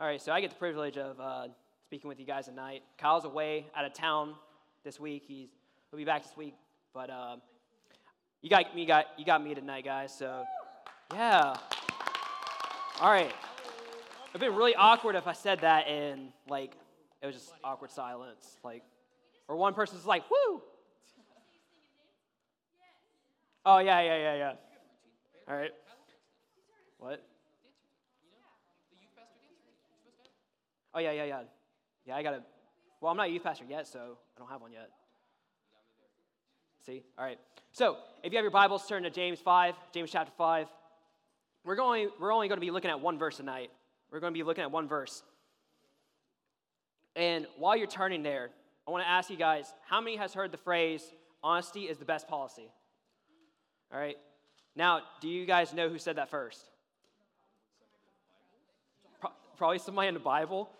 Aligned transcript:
All 0.00 0.06
right, 0.06 0.22
so 0.22 0.32
I 0.32 0.40
get 0.40 0.48
the 0.48 0.56
privilege 0.56 0.96
of 0.96 1.20
uh, 1.20 1.48
speaking 1.84 2.08
with 2.08 2.18
you 2.18 2.24
guys 2.24 2.46
tonight. 2.46 2.82
Kyle's 2.96 3.26
away 3.26 3.66
out 3.76 3.84
of 3.84 3.92
town 3.92 4.32
this 4.82 4.98
week. 4.98 5.24
He's 5.28 5.50
he'll 5.90 5.98
be 5.98 6.06
back 6.06 6.22
this 6.22 6.34
week, 6.38 6.54
but 6.94 7.10
uh, 7.10 7.36
you 8.40 8.48
got 8.48 8.74
me 8.74 8.86
got 8.86 9.08
you 9.18 9.26
got 9.26 9.44
me 9.44 9.54
tonight, 9.54 9.84
guys. 9.84 10.10
So 10.16 10.42
yeah. 11.12 11.54
All 12.98 13.12
right. 13.12 13.30
It'd 14.30 14.40
been 14.40 14.54
really 14.54 14.74
awkward 14.74 15.16
if 15.16 15.26
I 15.26 15.34
said 15.34 15.60
that 15.60 15.86
and 15.86 16.28
like 16.48 16.72
it 17.20 17.26
was 17.26 17.34
just 17.34 17.52
awkward 17.62 17.90
silence, 17.90 18.56
like, 18.64 18.82
or 19.48 19.56
one 19.56 19.74
person's 19.74 20.06
like, 20.06 20.22
"Woo!" 20.30 20.62
Oh 23.66 23.80
yeah, 23.80 24.00
yeah, 24.00 24.16
yeah, 24.16 24.34
yeah. 24.34 24.52
All 25.46 25.56
right. 25.56 25.72
What? 26.96 27.22
Oh 30.94 30.98
yeah, 30.98 31.12
yeah, 31.12 31.24
yeah. 31.24 31.40
Yeah, 32.06 32.16
I 32.16 32.22
gotta. 32.22 32.42
Well, 33.00 33.10
I'm 33.10 33.16
not 33.16 33.28
a 33.28 33.30
youth 33.30 33.44
pastor 33.44 33.64
yet, 33.68 33.86
so 33.86 34.18
I 34.36 34.38
don't 34.38 34.48
have 34.48 34.60
one 34.60 34.72
yet. 34.72 34.90
See? 36.84 37.02
All 37.18 37.24
right. 37.24 37.38
So, 37.72 37.96
if 38.22 38.32
you 38.32 38.38
have 38.38 38.44
your 38.44 38.50
Bibles, 38.50 38.86
turn 38.86 39.02
to 39.04 39.10
James 39.10 39.38
5, 39.38 39.74
James 39.92 40.10
chapter 40.10 40.32
5. 40.36 40.66
We're 41.64 41.76
going. 41.76 42.10
We're 42.18 42.32
only 42.32 42.48
going 42.48 42.56
to 42.56 42.64
be 42.64 42.70
looking 42.70 42.90
at 42.90 43.00
one 43.00 43.18
verse 43.18 43.36
tonight. 43.36 43.70
We're 44.10 44.20
going 44.20 44.32
to 44.32 44.38
be 44.38 44.42
looking 44.42 44.62
at 44.62 44.70
one 44.70 44.88
verse. 44.88 45.22
And 47.14 47.46
while 47.58 47.76
you're 47.76 47.86
turning 47.86 48.22
there, 48.22 48.50
I 48.88 48.90
want 48.90 49.04
to 49.04 49.08
ask 49.08 49.30
you 49.30 49.36
guys: 49.36 49.72
How 49.86 50.00
many 50.00 50.16
has 50.16 50.32
heard 50.32 50.52
the 50.52 50.58
phrase 50.58 51.04
"honesty 51.42 51.82
is 51.82 51.98
the 51.98 52.04
best 52.04 52.28
policy"? 52.28 52.70
All 53.92 54.00
right. 54.00 54.16
Now, 54.74 55.02
do 55.20 55.28
you 55.28 55.44
guys 55.44 55.74
know 55.74 55.88
who 55.88 55.98
said 55.98 56.16
that 56.16 56.30
first? 56.30 56.64
Pro- 59.20 59.32
probably 59.58 59.78
somebody 59.78 60.08
in 60.08 60.14
the 60.14 60.20
Bible. 60.20 60.70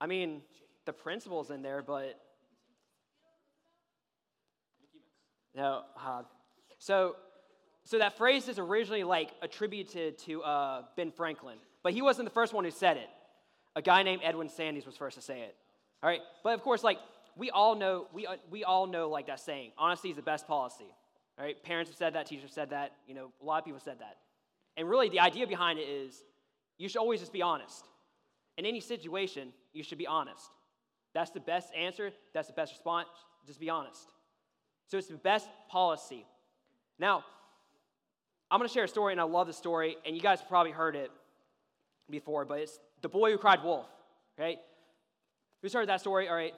I 0.00 0.06
mean, 0.06 0.42
the 0.86 0.92
principle's 0.92 1.50
in 1.50 1.62
there, 1.62 1.82
but 1.82 2.18
no. 5.54 5.82
Uh, 5.96 6.22
so, 6.78 7.16
so 7.84 7.98
that 7.98 8.16
phrase 8.16 8.48
is 8.48 8.58
originally 8.58 9.04
like 9.04 9.30
attributed 9.42 10.18
to 10.20 10.42
uh, 10.42 10.82
Ben 10.96 11.10
Franklin, 11.10 11.58
but 11.82 11.92
he 11.92 12.02
wasn't 12.02 12.26
the 12.26 12.32
first 12.32 12.54
one 12.54 12.64
who 12.64 12.70
said 12.70 12.96
it. 12.96 13.08
A 13.76 13.82
guy 13.82 14.02
named 14.02 14.22
Edwin 14.24 14.48
Sandys 14.48 14.86
was 14.86 14.96
first 14.96 15.16
to 15.16 15.22
say 15.22 15.40
it. 15.42 15.54
All 16.02 16.08
right, 16.08 16.20
but 16.42 16.54
of 16.54 16.62
course, 16.62 16.82
like 16.82 16.98
we 17.36 17.50
all 17.50 17.76
know, 17.76 18.06
we 18.12 18.26
uh, 18.26 18.36
we 18.50 18.64
all 18.64 18.86
know 18.86 19.10
like 19.10 19.26
that 19.26 19.40
saying, 19.40 19.72
honesty 19.76 20.08
is 20.08 20.16
the 20.16 20.22
best 20.22 20.46
policy. 20.46 20.86
All 21.38 21.44
right, 21.44 21.62
parents 21.62 21.90
have 21.90 21.96
said 21.96 22.14
that, 22.14 22.26
teachers 22.26 22.44
have 22.44 22.52
said 22.52 22.70
that, 22.70 22.92
you 23.06 23.14
know, 23.14 23.32
a 23.40 23.44
lot 23.44 23.58
of 23.58 23.64
people 23.64 23.80
said 23.80 23.98
that, 24.00 24.16
and 24.76 24.88
really 24.88 25.08
the 25.08 25.20
idea 25.20 25.46
behind 25.46 25.78
it 25.78 25.88
is, 25.88 26.22
you 26.78 26.88
should 26.88 26.98
always 26.98 27.20
just 27.20 27.32
be 27.32 27.42
honest. 27.42 27.84
In 28.56 28.66
any 28.66 28.80
situation, 28.80 29.52
you 29.72 29.82
should 29.82 29.98
be 29.98 30.06
honest. 30.06 30.50
That's 31.14 31.30
the 31.30 31.40
best 31.40 31.74
answer, 31.74 32.12
that's 32.34 32.48
the 32.48 32.54
best 32.54 32.72
response. 32.72 33.08
Just 33.46 33.58
be 33.58 33.70
honest. 33.70 34.12
So 34.88 34.98
it's 34.98 35.08
the 35.08 35.14
best 35.16 35.48
policy. 35.68 36.26
Now, 36.98 37.24
I'm 38.50 38.58
going 38.58 38.68
to 38.68 38.72
share 38.72 38.84
a 38.84 38.88
story, 38.88 39.12
and 39.12 39.20
I 39.20 39.24
love 39.24 39.46
the 39.46 39.52
story, 39.52 39.96
and 40.04 40.14
you 40.14 40.20
guys 40.20 40.40
probably 40.46 40.72
heard 40.72 40.96
it 40.96 41.10
before, 42.10 42.44
but 42.44 42.60
it's 42.60 42.78
the 43.00 43.08
boy 43.08 43.30
who 43.30 43.38
cried 43.38 43.62
wolf, 43.62 43.86
right? 44.36 44.58
Who's 45.62 45.72
heard 45.72 45.88
that 45.88 46.00
story? 46.00 46.28
All 46.28 46.34
right. 46.34 46.54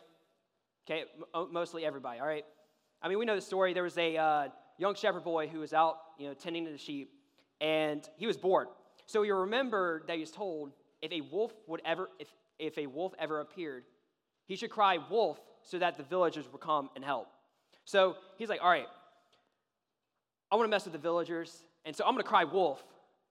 Okay, 0.87 1.05
m- 1.35 1.53
mostly 1.53 1.85
everybody, 1.85 2.19
all 2.19 2.27
right? 2.27 2.45
I 3.03 3.09
mean, 3.09 3.19
we 3.19 3.25
know 3.25 3.35
the 3.35 3.43
story. 3.43 3.75
There 3.75 3.83
was 3.83 3.99
a 3.99 4.17
uh, 4.17 4.49
young 4.79 4.95
shepherd 4.95 5.25
boy 5.25 5.49
who 5.49 5.61
was 5.61 5.73
out, 5.73 5.97
you 6.19 6.29
know, 6.29 6.35
tending 6.35 6.65
to 6.65 6.73
the 6.73 6.79
sheep, 6.79 7.13
and 7.61 8.09
he 8.17 8.27
was 8.27 8.37
bored. 8.37 8.69
So 9.07 9.23
you 9.23 9.35
remember 9.35 10.03
that 10.07 10.15
he 10.15 10.21
was 10.21 10.31
told 10.31 10.73
if 11.03 11.13
a 11.13 11.21
wolf 11.21 11.53
would 11.67 11.83
ever, 11.85 12.09
if, 12.19 12.29
if 12.59 12.79
a 12.79 12.87
wolf 12.87 13.13
ever 13.19 13.41
appeared, 13.41 13.85
he 14.47 14.57
should 14.57 14.71
cry 14.71 14.99
wolf 15.11 15.39
so 15.63 15.79
that 15.79 15.97
the 15.97 16.03
villagers 16.03 16.51
would 16.53 16.61
come 16.61 16.91
and 16.97 17.05
help. 17.05 17.29
So 17.85 18.17
he's 18.39 18.49
like, 18.49 18.61
all 18.63 18.71
right, 18.71 18.87
I 20.51 20.57
want 20.57 20.67
to 20.67 20.71
mess 20.71 20.85
with 20.85 20.93
the 20.93 20.99
villagers, 20.99 21.65
and 21.85 21.95
so 21.95 22.05
I'm 22.05 22.13
going 22.13 22.23
to 22.23 22.29
cry 22.29 22.45
wolf 22.45 22.83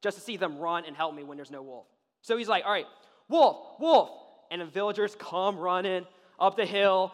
just 0.01 0.17
to 0.17 0.23
see 0.23 0.37
them 0.37 0.57
run 0.57 0.85
and 0.85 0.95
help 0.95 1.13
me 1.15 1.23
when 1.23 1.37
there's 1.37 1.51
no 1.51 1.61
wolf. 1.61 1.85
So 2.21 2.37
he's 2.37 2.47
like, 2.47 2.65
all 2.65 2.71
right, 2.71 2.87
wolf, 3.29 3.57
wolf. 3.79 4.09
And 4.49 4.61
the 4.61 4.65
villagers 4.65 5.15
come 5.17 5.57
running 5.57 6.05
up 6.39 6.57
the 6.57 6.65
hill, 6.65 7.13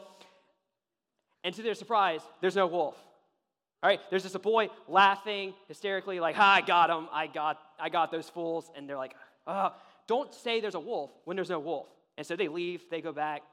and 1.44 1.54
to 1.54 1.62
their 1.62 1.76
surprise, 1.76 2.22
there's 2.42 2.56
no 2.56 2.66
wolf. 2.66 2.96
All 3.84 3.90
right, 3.90 4.00
there's 4.10 4.24
just 4.24 4.34
a 4.36 4.40
boy 4.40 4.70
laughing 4.88 5.54
hysterically, 5.68 6.20
like, 6.20 6.36
"Ha, 6.36 6.56
I 6.56 6.62
got 6.62 6.90
him! 6.90 7.08
I 7.12 7.28
got, 7.28 7.60
I 7.80 7.90
got 7.90 8.12
those 8.12 8.28
fools!" 8.28 8.72
And 8.76 8.90
they're 8.90 8.98
like, 8.98 9.14
"Oh, 9.46 9.72
don't 10.08 10.34
say 10.34 10.62
there's 10.62 10.76
a 10.76 10.80
wolf 10.80 11.12
when 11.26 11.36
there's 11.36 11.50
no 11.50 11.60
wolf." 11.60 11.88
And 12.18 12.26
so 12.26 12.36
they 12.36 12.48
leave, 12.48 12.84
they 12.90 13.02
go 13.02 13.12
back, 13.12 13.44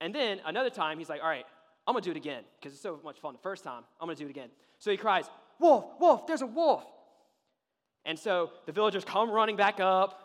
and 0.00 0.14
then 0.14 0.40
another 0.44 0.70
time 0.70 0.98
he's 0.98 1.08
like, 1.08 1.22
"All 1.22 1.28
right, 1.28 1.46
I'm 1.86 1.94
gonna 1.94 2.02
do 2.02 2.10
it 2.10 2.16
again 2.16 2.44
because 2.58 2.72
it's 2.72 2.82
so 2.82 2.98
much 3.04 3.20
fun 3.20 3.34
the 3.34 3.38
first 3.40 3.62
time. 3.62 3.84
I'm 4.00 4.06
gonna 4.06 4.16
do 4.16 4.26
it 4.26 4.30
again." 4.30 4.50
So 4.78 4.90
he 4.90 4.96
cries, 4.96 5.28
"Wolf, 5.58 5.84
wolf! 6.00 6.26
There's 6.26 6.42
a 6.42 6.46
wolf!" 6.46 6.84
And 8.04 8.18
so 8.18 8.50
the 8.66 8.72
villagers 8.72 9.04
come 9.04 9.30
running 9.30 9.56
back 9.56 9.78
up. 9.78 10.18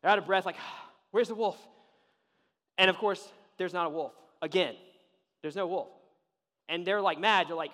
They're 0.00 0.10
out 0.10 0.18
of 0.18 0.26
breath, 0.26 0.46
like, 0.46 0.56
ah, 0.58 0.90
"Where's 1.10 1.28
the 1.28 1.34
wolf?" 1.34 1.58
And 2.78 2.90
of 2.90 2.98
course, 2.98 3.32
there's 3.56 3.72
not 3.72 3.86
a 3.86 3.90
wolf 3.90 4.12
again. 4.40 4.76
There's 5.40 5.56
no 5.56 5.66
wolf. 5.66 5.88
And 6.68 6.86
they're 6.86 7.00
like 7.00 7.18
mad. 7.18 7.48
They're 7.48 7.56
like, 7.56 7.72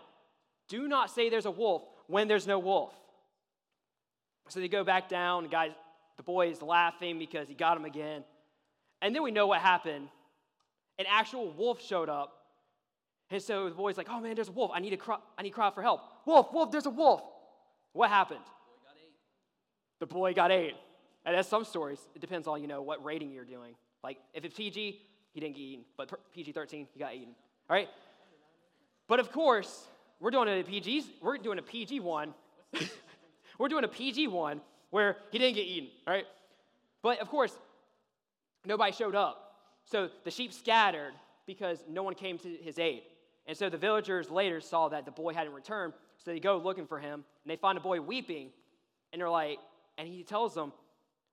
do 0.69 0.87
not 0.87 1.11
say 1.11 1.31
there's 1.31 1.47
a 1.47 1.51
wolf 1.51 1.83
when 2.07 2.29
there's 2.29 2.47
no 2.47 2.59
wolf. 2.59 2.95
So 4.49 4.61
they 4.61 4.69
go 4.69 4.85
back 4.85 5.09
down. 5.09 5.45
The 5.45 5.49
guy, 5.49 5.75
the 6.17 6.23
boy 6.23 6.51
is 6.51 6.63
laughing 6.63 7.19
because 7.19 7.49
he 7.49 7.55
got 7.55 7.77
him 7.77 7.85
again. 7.85 8.25
And 9.01 9.15
then 9.15 9.23
we 9.23 9.31
know 9.31 9.47
what 9.47 9.61
happened. 9.61 10.09
An 10.99 11.07
actual 11.09 11.51
wolf 11.53 11.81
showed 11.83 12.09
up. 12.09 12.35
And 13.31 13.43
so 13.43 13.69
the 13.69 13.75
boy's 13.75 13.97
like, 13.97 14.09
oh 14.11 14.21
man, 14.21 14.35
there's 14.35 14.49
a 14.49 14.53
wolf. 14.53 14.71
I 14.75 14.81
need 14.81 14.91
to 14.91 14.97
cry, 14.97 15.19
I 15.37 15.43
need 15.43 15.51
to 15.51 15.55
cry 15.55 15.71
for 15.71 15.83
help. 15.83 16.01
Wolf, 16.27 16.53
wolf, 16.53 16.71
there's 16.71 16.87
a 16.87 16.91
wolf. 16.91 17.23
What 17.93 18.11
happened? 18.11 18.41
The 20.01 20.07
boy 20.07 20.33
got 20.33 20.51
ate. 20.51 20.75
And 21.27 21.37
that's 21.37 21.49
some 21.49 21.65
stories. 21.65 22.01
It 22.15 22.21
depends 22.21 22.49
on, 22.49 22.63
you 22.63 22.69
know, 22.69 22.81
what 22.83 23.05
rating 23.05 23.33
you're 23.33 23.45
doing. 23.45 23.75
Like, 24.03 24.19
if 24.33 24.45
it's 24.45 24.57
PG, 24.57 25.01
he 25.35 25.41
didn't 25.41 25.57
get 25.57 25.63
eaten. 25.63 25.85
But 25.97 26.11
PG 26.33 26.53
13, 26.53 26.87
he 26.93 26.99
got 26.99 27.15
eaten. 27.15 27.35
All 27.69 27.77
right? 27.77 27.89
But 29.09 29.21
of 29.21 29.33
course, 29.33 29.87
we're 30.21 30.31
doing 30.31 30.49
a 30.49 30.63
PG, 30.63 31.05
we're 31.21 31.39
doing 31.39 31.59
a 31.59 31.63
PG 31.63 32.01
one. 32.01 32.35
we're 33.59 33.69
doing 33.69 33.85
a 33.85 33.89
PG 33.89 34.29
one 34.29 34.61
where 34.91 35.17
he 35.31 35.39
didn't 35.39 35.55
get 35.55 35.67
eaten, 35.67 35.91
all 36.07 36.15
right? 36.15 36.25
But 37.03 37.21
of 37.21 37.29
course, 37.29 37.57
nobody 38.65 38.93
showed 38.93 39.15
up. 39.15 39.55
So 39.85 40.09
the 40.25 40.31
sheep 40.31 40.53
scattered 40.53 41.13
because 41.47 41.83
no 41.89 42.03
one 42.03 42.15
came 42.15 42.39
to 42.39 42.49
his 42.49 42.79
aid. 42.79 43.03
And 43.47 43.57
so 43.57 43.71
the 43.71 43.79
villagers 43.79 44.31
later 44.31 44.61
saw 44.61 44.89
that 44.89 45.07
the 45.07 45.11
boy 45.11 45.33
hadn't 45.33 45.55
returned, 45.55 45.95
so 46.19 46.31
they 46.31 46.41
go 46.41 46.59
looking 46.59 46.87
for 46.87 46.99
him, 46.99 47.15
and 47.15 47.51
they 47.51 47.57
find 47.57 47.79
a 47.79 47.81
boy 47.81 48.01
weeping, 48.01 48.51
and 49.13 49.21
they're 49.21 49.31
like, 49.31 49.59
and 49.97 50.07
he 50.07 50.23
tells 50.23 50.55
them, 50.55 50.73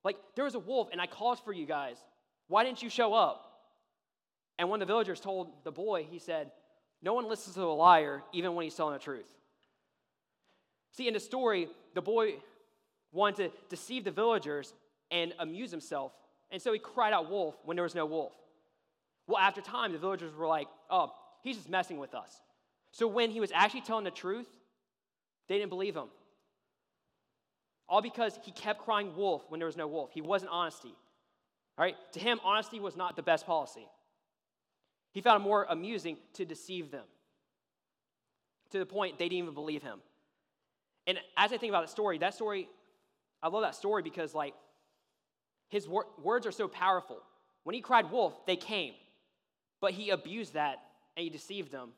like, 0.04 0.16
there 0.36 0.46
was 0.46 0.56
a 0.56 0.60
wolf, 0.60 0.88
and 0.92 1.02
I 1.02 1.08
called 1.08 1.44
for 1.44 1.52
you 1.52 1.66
guys. 1.66 1.98
Why 2.48 2.64
didn't 2.64 2.82
you 2.82 2.90
show 2.90 3.14
up? 3.14 3.52
And 4.58 4.70
when 4.70 4.80
the 4.80 4.86
villagers 4.86 5.20
told 5.20 5.52
the 5.66 5.72
boy, 5.72 6.08
he 6.10 6.20
said, 6.20 6.52
no 7.02 7.14
one 7.14 7.28
listens 7.28 7.56
to 7.56 7.64
a 7.64 7.74
liar, 7.74 8.24
even 8.32 8.56
when 8.56 8.64
he's 8.64 8.76
telling 8.76 8.94
the 8.94 9.00
truth. 9.00 9.28
See, 10.94 11.08
in 11.10 11.14
the 11.14 11.20
story, 11.20 11.68
the 11.94 12.02
boy 12.02 12.36
wanted 13.12 13.52
to 13.52 13.58
deceive 13.68 14.06
the 14.06 14.12
villagers 14.12 14.74
and 15.12 15.34
amuse 15.40 15.72
himself. 15.72 16.14
And 16.52 16.62
so 16.62 16.72
he 16.72 16.80
cried 16.80 17.14
out 17.14 17.30
wolf 17.30 17.56
when 17.66 17.76
there 17.76 17.84
was 17.84 17.96
no 17.96 18.06
wolf. 18.06 18.34
Well, 19.28 19.38
after 19.38 19.62
time, 19.62 19.92
the 19.92 19.98
villagers 19.98 20.34
were 20.36 20.48
like, 20.48 20.68
oh, 20.90 21.12
he's 21.42 21.58
just 21.58 21.70
messing 21.70 21.98
with 21.98 22.14
us. 22.14 22.42
So 22.92 23.08
when 23.08 23.32
he 23.32 23.40
was 23.40 23.52
actually 23.54 23.82
telling 23.82 24.06
the 24.06 24.12
truth, 24.12 24.48
they 25.48 25.58
didn't 25.58 25.70
believe 25.70 25.96
him. 25.96 26.08
All 27.88 28.02
because 28.02 28.40
he 28.44 28.52
kept 28.52 28.84
crying 28.84 29.16
wolf 29.16 29.44
when 29.50 29.60
there 29.60 29.68
was 29.68 29.78
no 29.78 29.88
wolf. 29.88 30.12
He 30.14 30.22
wasn't 30.22 30.52
honesty. 30.52 30.94
All 31.78 31.86
right? 31.86 31.96
To 32.14 32.20
him, 32.20 32.40
honesty 32.44 32.80
was 32.80 32.96
not 32.96 33.16
the 33.16 33.24
best 33.24 33.46
policy. 33.46 33.88
He 35.12 35.22
found 35.22 35.42
it 35.42 35.46
more 35.46 35.66
amusing 35.70 36.18
to 36.34 36.46
deceive 36.46 36.92
them 36.92 37.06
to 38.72 38.80
the 38.80 38.86
point 38.86 39.18
they 39.18 39.26
didn't 39.26 39.44
even 39.44 39.54
believe 39.54 39.82
him. 39.82 40.00
And 41.08 41.20
as 41.38 41.54
I 41.54 41.58
think 41.58 41.70
about 41.70 41.86
that 41.86 41.92
story, 41.92 42.18
that 42.18 42.34
story, 42.34 42.68
I 43.42 43.48
love 43.48 43.62
that 43.62 43.76
story 43.76 44.02
because, 44.02 44.34
like, 44.34 44.54
his 45.70 45.88
wor- 45.88 46.08
words 46.22 46.46
are 46.46 46.52
so 46.52 46.68
powerful. 46.68 47.18
When 47.64 47.74
he 47.74 47.82
cried 47.82 48.12
wolf, 48.12 48.46
they 48.46 48.56
came. 48.56 48.94
But 49.82 49.92
he 49.92 50.10
abused 50.10 50.54
that 50.54 50.78
and 51.18 51.24
he 51.24 51.30
deceived 51.30 51.72
them 51.72 51.90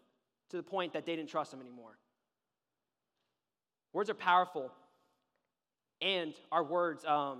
to 0.49 0.57
the 0.57 0.63
point 0.63 0.93
that 0.93 1.05
they 1.05 1.15
didn't 1.15 1.29
trust 1.29 1.53
him 1.53 1.61
anymore. 1.61 1.97
Words 3.93 4.09
are 4.09 4.15
powerful, 4.15 4.71
and 6.01 6.33
our 6.51 6.63
words, 6.63 7.03
um, 7.05 7.39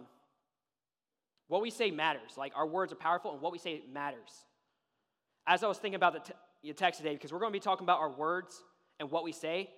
what 1.47 1.61
we 1.61 1.69
say 1.69 1.91
matters. 1.91 2.35
Like, 2.35 2.53
our 2.55 2.65
words 2.65 2.91
are 2.91 2.95
powerful, 2.95 3.31
and 3.31 3.41
what 3.41 3.51
we 3.51 3.59
say 3.59 3.83
matters 3.93 4.31
as 5.47 5.63
I 5.63 5.67
was 5.67 5.77
thinking 5.77 5.95
about 5.95 6.13
the, 6.13 6.19
t- 6.19 6.37
the 6.63 6.73
text 6.73 6.99
today, 6.99 7.13
because 7.13 7.31
we're 7.31 7.39
going 7.39 7.51
to 7.51 7.55
be 7.55 7.63
talking 7.63 7.85
about 7.85 7.99
our 7.99 8.11
words 8.11 8.61
and 8.99 9.09
what 9.09 9.23
we 9.23 9.31
say, 9.31 9.69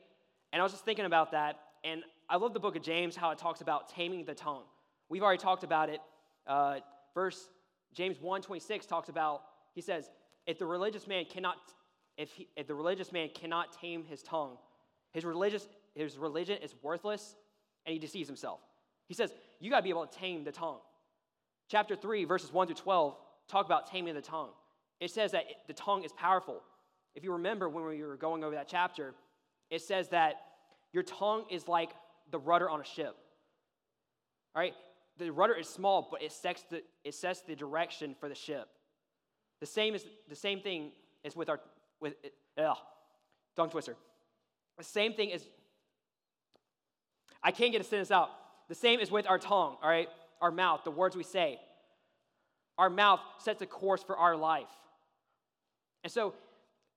and 0.52 0.60
I 0.60 0.64
was 0.64 0.72
just 0.72 0.84
thinking 0.84 1.06
about 1.06 1.32
that, 1.32 1.60
and 1.84 2.02
I 2.28 2.38
love 2.38 2.54
the 2.54 2.60
book 2.60 2.76
of 2.76 2.82
James, 2.82 3.16
how 3.16 3.30
it 3.32 3.38
talks 3.38 3.62
about 3.62 3.90
taming 3.90 4.26
the 4.26 4.34
tongue. 4.34 4.64
We've 5.10 5.22
already 5.22 5.42
talked 5.42 5.64
about 5.64 5.90
it 5.90 6.02
uh, 6.50 6.80
verse 7.14 7.50
James 7.94 8.18
1:26 8.18 8.88
talks 8.88 9.10
about, 9.10 9.44
he 9.74 9.82
says, 9.82 10.10
if 10.46 10.58
the 10.58 10.66
religious 10.66 11.08
man 11.08 11.26
cannot, 11.26 11.58
if, 12.18 12.32
he, 12.32 12.48
if 12.56 12.68
the 12.68 12.76
religious 12.76 13.12
man 13.12 13.30
cannot 13.34 13.80
tame 13.80 14.04
his 14.04 14.22
tongue, 14.24 14.58
his, 15.12 15.26
religious, 15.26 15.68
his 15.96 16.18
religion 16.18 16.58
is 16.62 16.76
worthless 16.82 17.36
and 17.86 17.94
he 17.94 18.00
deceives 18.00 18.28
himself. 18.28 18.60
He 19.08 19.14
says, 19.14 19.34
you 19.60 19.70
got 19.70 19.78
to 19.78 19.84
be 19.84 19.90
able 19.90 20.06
to 20.06 20.18
tame 20.18 20.44
the 20.44 20.52
tongue. 20.52 20.80
Chapter 21.70 21.96
3, 21.96 22.26
verses 22.26 22.52
1 22.52 22.68
through 22.68 22.76
12, 22.76 23.16
talk 23.48 23.66
about 23.66 23.88
taming 23.88 24.16
the 24.16 24.22
tongue. 24.22 24.50
It 25.00 25.12
says 25.12 25.32
that 25.32 25.46
the 25.68 25.74
tongue 25.74 26.04
is 26.04 26.12
powerful. 26.14 26.62
If 27.16 27.24
you 27.24 27.34
remember 27.34 27.70
when 27.70 27.86
we 27.86 28.04
were 28.04 28.18
going 28.18 28.44
over 28.44 28.56
that 28.56 28.68
chapter, 28.68 29.14
it 29.70 29.82
says 29.82 30.10
that 30.10 30.36
your 30.94 31.04
tongue 31.04 31.46
is 31.50 31.68
like 31.68 31.92
the 32.32 32.40
rudder 32.40 32.70
on 32.70 32.82
a 32.82 32.86
ship. 32.86 33.16
All 34.56 34.62
right? 34.62 34.74
The 35.20 35.32
rudder 35.32 35.54
is 35.54 35.68
small, 35.70 36.08
but 36.10 36.24
it 36.24 36.32
sets 36.32 36.64
the, 36.64 36.82
it 37.04 37.14
sets 37.14 37.42
the 37.42 37.56
direction 37.56 38.16
for 38.20 38.30
the 38.30 38.36
ship. 38.36 38.68
The 39.60 39.66
same 39.66 39.94
is 39.94 40.06
the 40.30 40.36
same 40.36 40.62
thing 40.62 40.92
is 41.24 41.36
with 41.36 41.50
our 41.50 41.60
with 42.00 42.16
ugh, 42.58 42.78
tongue 43.56 43.70
twister. 43.70 43.96
The 44.78 44.84
same 44.86 45.14
thing 45.14 45.30
is 45.30 45.46
I 47.44 47.52
can't 47.52 47.72
get 47.72 47.82
a 47.82 47.84
sentence 47.84 48.12
out. 48.12 48.30
The 48.70 48.76
same 48.76 49.00
is 49.00 49.12
with 49.12 49.28
our 49.28 49.38
tongue, 49.38 49.76
all 49.82 49.90
right? 49.90 50.08
Our 50.42 50.52
mouth, 50.52 50.82
the 50.86 50.92
words 50.92 51.16
we 51.16 51.24
say. 51.24 51.60
Our 52.78 52.90
mouth 52.90 53.20
sets 53.40 53.62
a 53.62 53.66
course 53.66 54.02
for 54.02 54.16
our 54.18 54.38
life. 54.38 54.70
And 56.04 56.12
so 56.12 56.34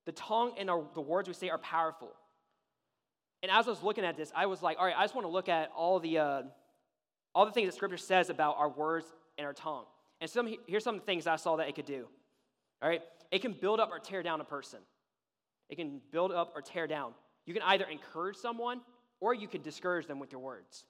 the 0.07 0.13
tongue 0.13 0.53
and 0.59 0.71
our, 0.71 0.85
the 0.95 1.01
words 1.01 1.29
we 1.29 1.35
say 1.35 1.49
are 1.49 1.59
powerful. 1.59 2.13
And 3.43 3.51
as 3.51 3.67
I 3.67 3.71
was 3.71 3.83
looking 3.83 4.05
at 4.05 4.17
this, 4.17 4.31
I 4.37 4.47
was 4.47 4.63
like, 4.63 4.79
all 4.79 4.87
right, 4.87 4.95
I 4.97 5.03
just 5.03 5.15
want 5.15 5.27
to 5.27 5.33
look 5.33 5.49
at 5.49 5.71
all 5.75 5.99
the, 5.99 6.19
uh, 6.19 6.43
all 7.35 7.47
the 7.47 7.53
things 7.53 7.69
that 7.69 7.75
Scripture 7.75 7.97
says 7.97 8.31
about 8.31 8.57
our 8.59 8.69
words 8.69 9.07
and 9.39 9.47
our 9.47 9.53
tongue. 9.53 9.85
And 10.21 10.31
some, 10.31 10.49
here's 10.67 10.85
some 10.85 10.97
of 10.97 11.01
the 11.01 11.07
things 11.07 11.27
I 11.27 11.37
saw 11.37 11.57
that 11.57 11.69
it 11.69 11.75
could 11.75 11.87
do. 11.87 12.07
All 12.83 12.89
right? 12.89 13.03
It 13.31 13.41
can 13.41 13.53
build 13.53 13.81
up 13.81 13.91
or 13.91 13.99
tear 13.99 14.23
down 14.23 14.41
a 14.41 14.45
person. 14.45 14.81
It 15.69 15.77
can 15.77 16.01
build 16.11 16.33
up 16.33 16.53
or 16.55 16.61
tear 16.61 16.87
down. 16.87 17.13
You 17.47 17.55
can 17.55 17.63
either 17.63 17.85
encourage 17.85 18.37
someone 18.37 18.83
or 19.21 19.35
you 19.35 19.49
can 19.49 19.63
discourage 19.63 20.07
them 20.07 20.19
with 20.19 20.33
your 20.33 20.41
words. 20.41 20.85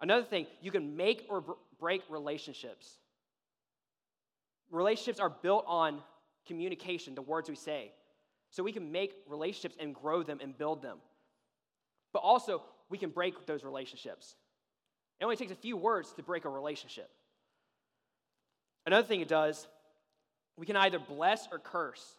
Another 0.00 0.24
thing, 0.24 0.46
you 0.60 0.70
can 0.70 0.96
make 0.96 1.26
or 1.30 1.42
break 1.78 2.02
relationships. 2.10 2.98
Relationships 4.70 5.20
are 5.20 5.30
built 5.30 5.64
on 5.66 6.00
communication, 6.46 7.14
the 7.14 7.22
words 7.22 7.48
we 7.48 7.56
say. 7.56 7.92
So 8.50 8.62
we 8.62 8.72
can 8.72 8.92
make 8.92 9.14
relationships 9.28 9.76
and 9.80 9.94
grow 9.94 10.22
them 10.22 10.38
and 10.42 10.56
build 10.56 10.82
them. 10.82 10.98
But 12.12 12.20
also, 12.20 12.62
we 12.88 12.98
can 12.98 13.10
break 13.10 13.46
those 13.46 13.64
relationships. 13.64 14.34
It 15.20 15.24
only 15.24 15.36
takes 15.36 15.52
a 15.52 15.56
few 15.56 15.76
words 15.76 16.12
to 16.14 16.22
break 16.22 16.44
a 16.44 16.48
relationship. 16.48 17.10
Another 18.84 19.06
thing 19.06 19.20
it 19.20 19.28
does 19.28 19.66
we 20.58 20.64
can 20.64 20.76
either 20.76 20.98
bless 20.98 21.48
or 21.52 21.58
curse. 21.58 22.16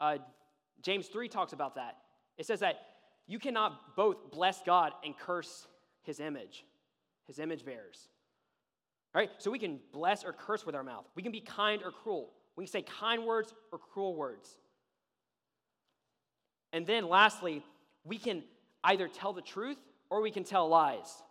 Uh, 0.00 0.18
James 0.82 1.06
3 1.06 1.28
talks 1.28 1.52
about 1.52 1.76
that. 1.76 1.96
It 2.36 2.46
says 2.46 2.60
that 2.60 2.80
you 3.26 3.38
cannot 3.38 3.96
both 3.96 4.32
bless 4.32 4.62
God 4.62 4.92
and 5.04 5.16
curse 5.16 5.66
his 6.02 6.18
image, 6.18 6.64
his 7.26 7.38
image 7.38 7.64
bearers. 7.64 8.08
All 9.14 9.20
right? 9.20 9.30
So 9.38 9.50
we 9.50 9.58
can 9.58 9.78
bless 9.92 10.24
or 10.24 10.32
curse 10.32 10.66
with 10.66 10.74
our 10.74 10.82
mouth. 10.82 11.04
We 11.14 11.22
can 11.22 11.30
be 11.30 11.40
kind 11.40 11.82
or 11.82 11.92
cruel. 11.92 12.30
We 12.56 12.64
can 12.64 12.72
say 12.72 12.82
kind 12.82 13.24
words 13.24 13.54
or 13.70 13.78
cruel 13.78 14.16
words. 14.16 14.48
And 16.72 16.84
then 16.84 17.08
lastly, 17.08 17.62
we 18.04 18.18
can 18.18 18.42
either 18.82 19.06
tell 19.06 19.32
the 19.32 19.40
truth 19.40 19.78
or 20.10 20.20
we 20.20 20.32
can 20.32 20.42
tell 20.42 20.68
lies. 20.68 21.22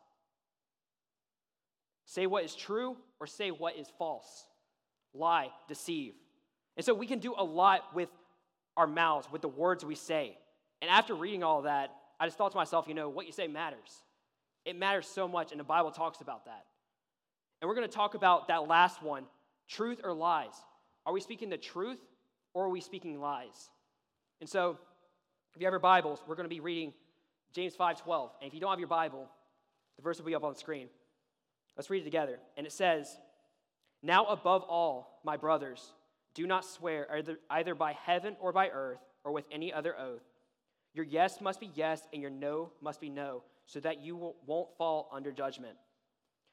Say 2.06 2.28
what 2.28 2.44
is 2.44 2.56
true 2.56 2.98
or 3.20 3.28
say 3.28 3.52
what 3.52 3.78
is 3.78 3.88
false 3.98 4.46
lie, 5.14 5.50
deceive. 5.68 6.14
And 6.76 6.86
so 6.86 6.94
we 6.94 7.08
can 7.08 7.20
do 7.20 7.36
a 7.38 7.44
lot 7.44 7.94
with 7.94 8.10
our 8.76 8.88
mouths, 8.88 9.28
with 9.32 9.42
the 9.42 9.48
words 9.48 9.86
we 9.86 9.96
say. 9.96 10.38
And 10.82 10.90
after 10.90 11.14
reading 11.14 11.44
all 11.44 11.64
that, 11.64 11.92
I 12.20 12.26
just 12.26 12.38
thought 12.38 12.52
to 12.52 12.58
myself, 12.58 12.88
you 12.88 12.94
know, 12.94 13.10
what 13.10 13.26
you 13.26 13.32
say 13.32 13.48
matters. 13.48 14.04
It 14.66 14.78
matters 14.78 15.08
so 15.08 15.28
much, 15.28 15.52
and 15.52 15.60
the 15.60 15.66
Bible 15.66 15.92
talks 15.92 16.22
about 16.22 16.46
that. 16.46 16.66
And 17.62 17.70
we're 17.70 17.76
going 17.76 17.88
to 17.88 17.94
talk 17.94 18.16
about 18.16 18.48
that 18.48 18.68
last 18.68 19.04
one 19.04 19.26
truth 19.70 20.02
or 20.04 20.14
lies. 20.14 20.54
Are 21.06 21.14
we 21.14 21.22
speaking 21.22 21.50
the 21.50 21.58
truth 21.58 22.00
or 22.54 22.66
are 22.66 22.70
we 22.70 22.82
speaking 22.82 23.20
lies? 23.20 23.70
And 24.42 24.50
so, 24.50 24.78
if 25.54 25.62
you 25.62 25.68
have 25.68 25.74
your 25.74 25.80
Bibles, 25.80 26.22
we're 26.28 26.36
going 26.36 26.50
to 26.50 26.54
be 26.54 26.60
reading 26.60 26.94
James 27.54 27.76
5:12. 27.76 28.32
And 28.42 28.48
if 28.48 28.54
you 28.54 28.60
don't 28.60 28.72
have 28.72 28.80
your 28.80 28.88
Bible, 28.88 29.30
the 29.98 30.02
verse 30.02 30.18
will 30.18 30.26
be 30.26 30.36
up 30.36 30.44
on 30.44 30.54
the 30.54 30.60
screen. 30.60 30.90
Let's 31.76 31.90
read 31.90 32.02
it 32.02 32.06
together. 32.06 32.40
And 32.58 32.66
it 32.66 32.72
says, 32.72 33.18
now, 34.02 34.26
above 34.26 34.64
all, 34.64 35.22
my 35.24 35.38
brothers, 35.38 35.94
do 36.34 36.46
not 36.46 36.66
swear 36.66 37.08
either, 37.12 37.38
either 37.50 37.74
by 37.74 37.94
heaven 37.94 38.36
or 38.40 38.52
by 38.52 38.70
earth 38.70 39.00
or 39.24 39.32
with 39.32 39.46
any 39.52 39.72
other 39.72 39.98
oath. 39.98 40.24
Your 40.94 41.06
yes 41.06 41.40
must 41.42 41.60
be 41.60 41.72
yes 41.74 42.02
and 42.12 42.22
your 42.22 42.30
no 42.30 42.72
must 42.82 43.00
be 43.00 43.10
no, 43.10 43.44
so 43.66 43.80
that 43.80 44.04
you 44.04 44.34
won't 44.46 44.68
fall 44.78 45.10
under 45.12 45.32
judgment. 45.32 45.76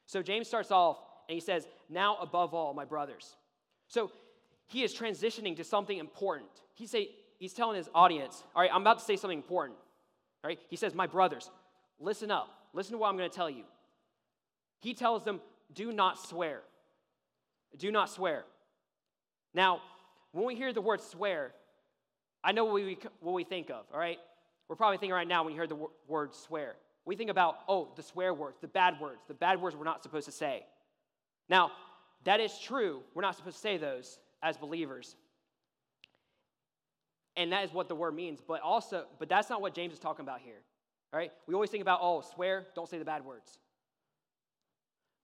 So 0.06 0.22
James 0.22 0.48
starts 0.48 0.70
off 0.70 0.98
and 1.28 1.34
he 1.34 1.40
says, 1.40 1.66
Now, 1.88 2.16
above 2.20 2.54
all, 2.54 2.72
my 2.72 2.84
brothers. 2.84 3.36
So 3.88 4.12
he 4.66 4.84
is 4.84 4.94
transitioning 4.94 5.56
to 5.56 5.64
something 5.64 5.98
important. 5.98 6.50
He 6.74 6.86
say, 6.86 7.10
he's 7.38 7.52
telling 7.52 7.76
his 7.76 7.90
audience, 7.94 8.44
All 8.54 8.62
right, 8.62 8.70
I'm 8.72 8.80
about 8.82 9.00
to 9.00 9.04
say 9.04 9.16
something 9.16 9.38
important. 9.38 9.78
All 10.42 10.48
right, 10.48 10.58
he 10.68 10.76
says, 10.76 10.94
My 10.94 11.06
brothers, 11.06 11.50
listen 11.98 12.30
up. 12.30 12.48
Listen 12.72 12.92
to 12.92 12.98
what 12.98 13.08
I'm 13.08 13.16
going 13.16 13.28
to 13.28 13.34
tell 13.34 13.50
you. 13.50 13.64
He 14.80 14.94
tells 14.94 15.24
them, 15.24 15.40
Do 15.72 15.92
not 15.92 16.18
swear. 16.18 16.60
Do 17.76 17.92
not 17.92 18.10
swear. 18.10 18.44
Now, 19.54 19.80
when 20.32 20.44
we 20.44 20.54
hear 20.54 20.72
the 20.72 20.80
word 20.80 21.00
swear, 21.00 21.52
I 22.42 22.52
know 22.52 22.64
what 22.64 22.74
we, 22.74 22.98
what 23.20 23.32
we 23.32 23.44
think 23.44 23.70
of, 23.70 23.84
all 23.92 23.98
right? 23.98 24.18
We're 24.68 24.76
probably 24.76 24.98
thinking 24.98 25.14
right 25.14 25.28
now 25.28 25.42
when 25.42 25.52
you 25.52 25.58
hear 25.58 25.66
the 25.66 25.88
word 26.08 26.34
swear. 26.34 26.76
We 27.04 27.16
think 27.16 27.30
about, 27.30 27.58
oh, 27.68 27.88
the 27.96 28.02
swear 28.02 28.32
words, 28.32 28.58
the 28.60 28.68
bad 28.68 29.00
words, 29.00 29.22
the 29.26 29.34
bad 29.34 29.60
words 29.60 29.74
we're 29.74 29.84
not 29.84 30.02
supposed 30.02 30.26
to 30.26 30.32
say. 30.32 30.64
Now, 31.48 31.72
that 32.24 32.40
is 32.40 32.56
true. 32.58 33.02
We're 33.14 33.22
not 33.22 33.36
supposed 33.36 33.56
to 33.56 33.60
say 33.60 33.76
those 33.78 34.18
as 34.42 34.56
believers. 34.56 35.16
And 37.36 37.52
that 37.52 37.64
is 37.64 37.72
what 37.72 37.88
the 37.88 37.94
word 37.94 38.14
means. 38.14 38.40
But 38.46 38.60
also, 38.60 39.06
but 39.18 39.28
that's 39.28 39.50
not 39.50 39.60
what 39.60 39.74
James 39.74 39.94
is 39.94 39.98
talking 39.98 40.24
about 40.24 40.40
here. 40.40 40.62
All 41.12 41.18
right? 41.18 41.32
We 41.46 41.54
always 41.54 41.70
think 41.70 41.82
about, 41.82 42.00
oh, 42.02 42.22
swear, 42.34 42.66
don't 42.74 42.88
say 42.88 42.98
the 42.98 43.04
bad 43.04 43.24
words. 43.24 43.58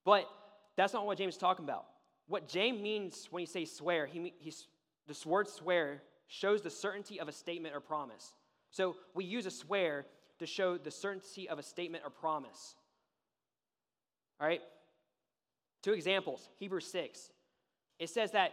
But 0.07 0.29
that's 0.77 0.93
not 0.93 1.05
what 1.05 1.17
James 1.17 1.33
is 1.33 1.37
talking 1.37 1.65
about. 1.65 1.85
What 2.29 2.47
James 2.47 2.81
means 2.81 3.27
when 3.29 3.41
he 3.41 3.45
says 3.45 3.75
swear, 3.75 4.05
he, 4.05 4.33
he's, 4.39 4.67
this 5.05 5.25
word 5.25 5.49
swear 5.49 6.01
shows 6.27 6.61
the 6.61 6.69
certainty 6.69 7.19
of 7.19 7.27
a 7.27 7.33
statement 7.33 7.75
or 7.75 7.81
promise. 7.81 8.33
So 8.71 8.95
we 9.13 9.25
use 9.25 9.45
a 9.45 9.51
swear 9.51 10.05
to 10.39 10.45
show 10.45 10.77
the 10.77 10.91
certainty 10.91 11.49
of 11.49 11.59
a 11.59 11.63
statement 11.63 12.05
or 12.05 12.09
promise. 12.09 12.75
All 14.39 14.47
right? 14.47 14.61
Two 15.83 15.91
examples 15.91 16.47
Hebrews 16.57 16.87
6. 16.89 17.29
It 17.99 18.09
says 18.09 18.31
that 18.31 18.51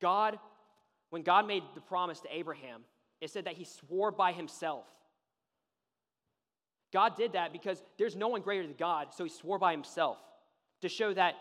God, 0.00 0.40
when 1.10 1.22
God 1.22 1.46
made 1.46 1.62
the 1.76 1.80
promise 1.80 2.18
to 2.22 2.36
Abraham, 2.36 2.80
it 3.20 3.30
said 3.30 3.44
that 3.44 3.54
he 3.54 3.62
swore 3.62 4.10
by 4.10 4.32
himself. 4.32 4.86
God 6.92 7.14
did 7.14 7.34
that 7.34 7.52
because 7.52 7.80
there's 7.96 8.16
no 8.16 8.26
one 8.26 8.40
greater 8.40 8.64
than 8.64 8.74
God, 8.76 9.14
so 9.14 9.22
he 9.22 9.30
swore 9.30 9.60
by 9.60 9.70
himself 9.70 10.18
to 10.82 10.88
show 10.88 11.12
that 11.14 11.34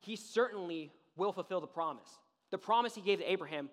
he 0.00 0.16
certainly 0.16 0.92
will 1.16 1.32
fulfill 1.32 1.60
the 1.60 1.66
promise. 1.66 2.08
The 2.50 2.58
promise 2.58 2.94
he 2.94 3.00
gave 3.00 3.18
to 3.18 3.30
Abraham 3.30 3.70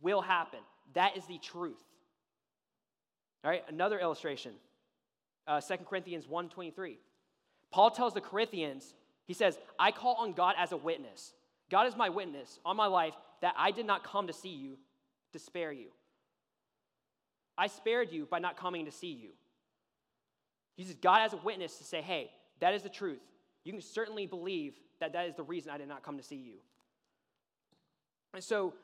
will 0.00 0.20
happen. 0.20 0.60
That 0.94 1.16
is 1.16 1.26
the 1.26 1.38
truth. 1.38 1.82
All 3.44 3.50
right, 3.50 3.64
another 3.68 3.98
illustration. 3.98 4.52
Uh, 5.46 5.60
2 5.60 5.76
Corinthians 5.88 6.26
1.23. 6.26 6.96
Paul 7.70 7.90
tells 7.90 8.14
the 8.14 8.20
Corinthians, 8.20 8.94
he 9.26 9.34
says, 9.34 9.58
I 9.78 9.90
call 9.90 10.16
on 10.16 10.32
God 10.32 10.54
as 10.58 10.72
a 10.72 10.76
witness. 10.76 11.32
God 11.70 11.86
is 11.86 11.96
my 11.96 12.08
witness 12.08 12.60
on 12.64 12.76
my 12.76 12.86
life 12.86 13.14
that 13.42 13.54
I 13.56 13.70
did 13.70 13.86
not 13.86 14.04
come 14.04 14.28
to 14.28 14.32
see 14.32 14.54
you 14.54 14.76
to 15.32 15.38
spare 15.38 15.72
you. 15.72 15.88
I 17.58 17.66
spared 17.68 18.12
you 18.12 18.26
by 18.26 18.38
not 18.38 18.56
coming 18.56 18.84
to 18.84 18.92
see 18.92 19.12
you. 19.12 19.30
He 20.76 20.82
uses 20.82 20.96
God 20.96 21.22
as 21.22 21.32
a 21.32 21.38
witness 21.38 21.78
to 21.78 21.84
say, 21.84 22.02
hey, 22.02 22.30
that 22.60 22.74
is 22.74 22.82
the 22.82 22.88
truth. 22.88 23.22
You 23.66 23.72
can 23.72 23.82
certainly 23.82 24.26
believe 24.26 24.74
that 25.00 25.12
that 25.14 25.26
is 25.26 25.34
the 25.34 25.42
reason 25.42 25.72
I 25.72 25.78
did 25.78 25.88
not 25.88 26.04
come 26.04 26.16
to 26.18 26.22
see 26.22 26.36
you. 26.36 26.54
And 28.32 28.44
so, 28.44 28.74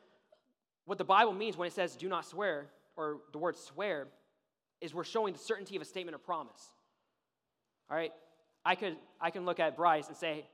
what 0.86 0.98
the 0.98 1.04
Bible 1.04 1.32
means 1.32 1.56
when 1.56 1.68
it 1.68 1.72
says 1.72 1.94
do 1.94 2.08
not 2.08 2.26
swear, 2.26 2.66
or 2.96 3.18
the 3.30 3.38
word 3.38 3.56
swear, 3.56 4.08
is 4.80 4.92
we're 4.92 5.04
showing 5.04 5.34
the 5.34 5.38
certainty 5.38 5.76
of 5.76 5.82
a 5.82 5.84
statement 5.84 6.16
of 6.16 6.24
promise. 6.24 6.72
All 7.88 7.96
right? 7.96 8.10
I 8.64 8.74
could 8.74 8.96
I 9.20 9.30
can 9.30 9.44
look 9.44 9.60
at 9.60 9.76
Bryce 9.76 10.08
and 10.08 10.16
say, 10.16 10.46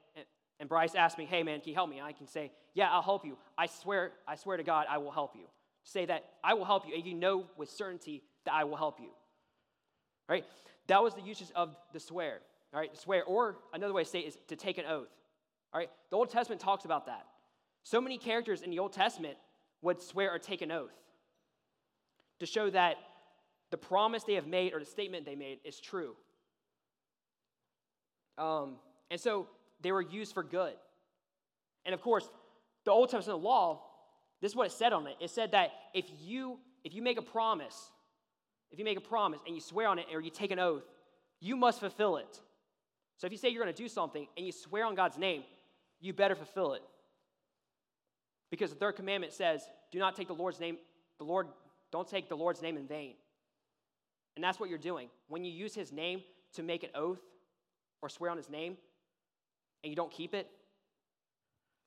and 0.61 0.69
Bryce 0.69 0.95
asked 0.95 1.17
me, 1.17 1.25
hey 1.25 1.43
man, 1.43 1.61
can 1.61 1.71
you 1.71 1.75
help 1.75 1.89
me? 1.89 1.97
And 1.97 2.07
I 2.07 2.13
can 2.13 2.27
say, 2.27 2.53
yeah, 2.75 2.93
I'll 2.93 3.01
help 3.01 3.25
you. 3.25 3.39
I 3.57 3.65
swear, 3.65 4.13
I 4.27 4.37
swear 4.37 4.59
to 4.59 4.63
God, 4.63 4.85
I 4.91 4.99
will 4.99 5.11
help 5.11 5.37
you. 5.37 5.47
Say 5.85 6.05
that 6.05 6.27
I 6.45 6.53
will 6.53 6.67
help 6.67 6.87
you, 6.87 6.95
and 6.95 7.07
you 7.07 7.15
know 7.15 7.47
with 7.57 7.71
certainty 7.71 8.23
that 8.45 8.53
I 8.53 8.65
will 8.65 8.77
help 8.77 9.01
you. 9.01 9.09
Right? 10.29 10.45
That 10.89 11.03
was 11.03 11.15
the 11.15 11.23
usage 11.23 11.49
of 11.57 11.75
the 11.95 12.01
swear. 12.01 12.41
All 12.73 12.81
right, 12.81 12.97
swear. 12.97 13.25
Or 13.25 13.57
another 13.73 13.93
way 13.93 14.05
to 14.05 14.09
say 14.09 14.21
it 14.21 14.29
is 14.29 14.39
to 14.49 14.57
take 14.57 14.79
an 14.79 14.85
oath. 14.85 15.09
All 15.73 15.81
right? 15.81 15.91
The 16.11 16.17
Old 16.17 16.31
Testament 16.31 16.61
talks 16.61 16.85
about 16.85 17.07
that. 17.07 17.27
So 17.83 18.01
many 18.01 18.19
characters 18.19 18.63
in 18.63 18.71
the 18.71 18.79
Old 18.79 18.93
Testament 18.93 19.37
would 19.83 20.03
swear 20.03 20.33
or 20.33 20.39
take 20.39 20.63
an 20.63 20.71
oath 20.71 20.93
to 22.41 22.47
show 22.47 22.71
that 22.71 22.97
the 23.71 23.77
promise 23.77 24.25
they 24.25 24.35
have 24.35 24.47
made 24.47 24.73
or 24.73 24.81
the 24.81 24.87
statement 24.87 25.25
they 25.25 25.35
made 25.35 25.59
is 25.65 25.81
true. 25.81 26.15
Um, 28.37 28.77
and 29.11 29.21
so 29.21 29.49
they 29.81 29.93
were 29.93 30.03
used 30.03 30.35
for 30.35 30.43
good. 30.43 30.75
And 31.85 31.95
of 31.95 32.01
course, 32.01 32.29
the 32.85 32.91
Old 32.91 33.11
Testament 33.11 33.43
law, 33.43 33.83
this 34.41 34.53
is 34.53 34.57
what 34.57 34.67
it 34.67 34.73
said 34.73 34.93
on 34.93 35.07
it. 35.07 35.17
It 35.21 35.31
said 35.31 35.53
that 35.53 35.71
if 35.95 36.07
you 36.21 36.59
if 36.85 36.95
you 36.95 37.03
make 37.03 37.19
a 37.19 37.23
promise, 37.23 37.91
if 38.71 38.79
you 38.79 38.85
make 38.85 38.97
a 38.97 39.03
promise 39.03 39.41
and 39.47 39.55
you 39.55 39.61
swear 39.61 39.89
on 39.89 39.99
it 39.99 40.07
or 40.13 40.21
you 40.21 40.31
take 40.31 40.51
an 40.53 40.59
oath, 40.59 40.85
you 41.41 41.57
must 41.57 41.81
fulfill 41.81 42.17
it. 42.17 42.41
So 43.19 43.27
if 43.27 43.33
you 43.33 43.39
say 43.39 43.49
you're 43.49 43.63
going 43.63 43.75
to 43.75 43.83
do 43.83 43.89
something 43.89 44.27
and 44.37 44.47
you 44.47 44.53
swear 44.53 44.87
on 44.87 44.95
God's 44.95 45.19
name, 45.19 45.43
you 46.01 46.13
better 46.13 46.35
fulfill 46.35 46.75
it. 46.75 46.83
Because 48.51 48.71
the 48.71 48.77
third 48.77 48.93
commandment 48.93 49.33
says, 49.33 49.63
do 49.93 49.99
not 49.99 50.17
take 50.17 50.29
the 50.29 50.35
Lord's 50.35 50.61
name, 50.61 50.79
the 51.19 51.25
Lord, 51.25 51.49
don't 51.91 52.09
take 52.09 52.29
the 52.29 52.37
Lord's 52.37 52.63
name 52.63 52.77
in 52.77 52.87
vain. 52.87 53.15
And 54.37 54.45
that's 54.45 54.61
what 54.61 54.71
you're 54.71 54.79
doing. 54.79 55.09
When 55.27 55.45
you 55.45 55.53
use 55.53 55.75
his 55.75 55.93
name 55.93 56.23
to 56.55 56.63
make 56.63 56.85
an 56.85 56.91
oath 56.95 57.21
or 58.01 58.09
swear 58.09 58.31
on 58.31 58.37
his 58.37 58.49
name 58.49 58.77
and 59.83 59.91
you 59.91 59.97
don't 59.97 60.13
keep 60.13 60.33
it, 60.33 60.49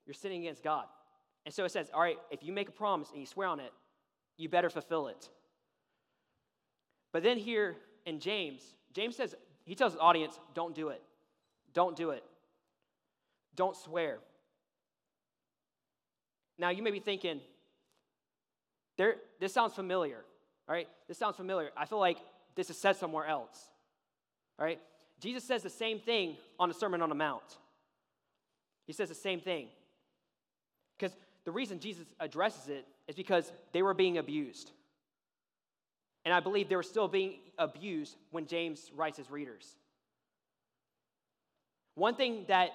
you're 0.06 0.14
sinning 0.14 0.42
against 0.42 0.62
God. 0.62 0.84
And 1.46 1.54
so 1.54 1.64
it 1.64 1.72
says, 1.72 1.90
all 1.94 2.02
right, 2.02 2.18
if 2.30 2.44
you 2.44 2.52
make 2.52 2.68
a 2.68 2.72
promise 2.72 3.10
and 3.10 3.20
you 3.20 3.26
swear 3.26 3.48
on 3.48 3.58
it, 3.58 3.72
you 4.36 4.48
better 4.48 4.68
fulfill 4.68 5.08
it. 5.08 5.28
But 7.12 7.22
then 7.22 7.38
here 7.38 7.76
in 8.04 8.20
James, 8.20 8.62
James 8.92 9.16
says, 9.16 9.34
he 9.64 9.74
tells 9.74 9.92
his 9.92 10.00
audience, 10.00 10.38
don't 10.54 10.74
do 10.74 10.88
it. 10.88 11.02
Don't 11.74 11.96
do 11.96 12.10
it. 12.10 12.24
Don't 13.54 13.76
swear. 13.76 14.18
Now, 16.58 16.70
you 16.70 16.82
may 16.82 16.90
be 16.90 17.00
thinking, 17.00 17.40
there, 18.96 19.16
this 19.40 19.52
sounds 19.52 19.74
familiar, 19.74 20.22
all 20.68 20.74
right? 20.74 20.88
This 21.08 21.18
sounds 21.18 21.36
familiar. 21.36 21.70
I 21.76 21.86
feel 21.86 21.98
like 21.98 22.18
this 22.54 22.70
is 22.70 22.78
said 22.78 22.96
somewhere 22.96 23.26
else, 23.26 23.58
all 24.58 24.66
right? 24.66 24.80
Jesus 25.20 25.44
says 25.44 25.62
the 25.62 25.70
same 25.70 25.98
thing 25.98 26.36
on 26.58 26.68
the 26.68 26.74
Sermon 26.74 27.02
on 27.02 27.08
the 27.08 27.14
Mount. 27.14 27.58
He 28.86 28.92
says 28.92 29.08
the 29.08 29.14
same 29.14 29.40
thing. 29.40 29.68
Because 30.98 31.16
the 31.44 31.52
reason 31.52 31.80
Jesus 31.80 32.06
addresses 32.20 32.68
it 32.68 32.86
is 33.08 33.14
because 33.14 33.50
they 33.72 33.82
were 33.82 33.94
being 33.94 34.18
abused. 34.18 34.70
And 36.24 36.32
I 36.32 36.40
believe 36.40 36.68
they 36.68 36.76
were 36.76 36.82
still 36.82 37.08
being 37.08 37.34
abused 37.58 38.16
when 38.30 38.46
James 38.46 38.90
writes 38.94 39.18
his 39.18 39.30
readers. 39.30 39.76
One 41.94 42.14
thing 42.14 42.44
that 42.48 42.70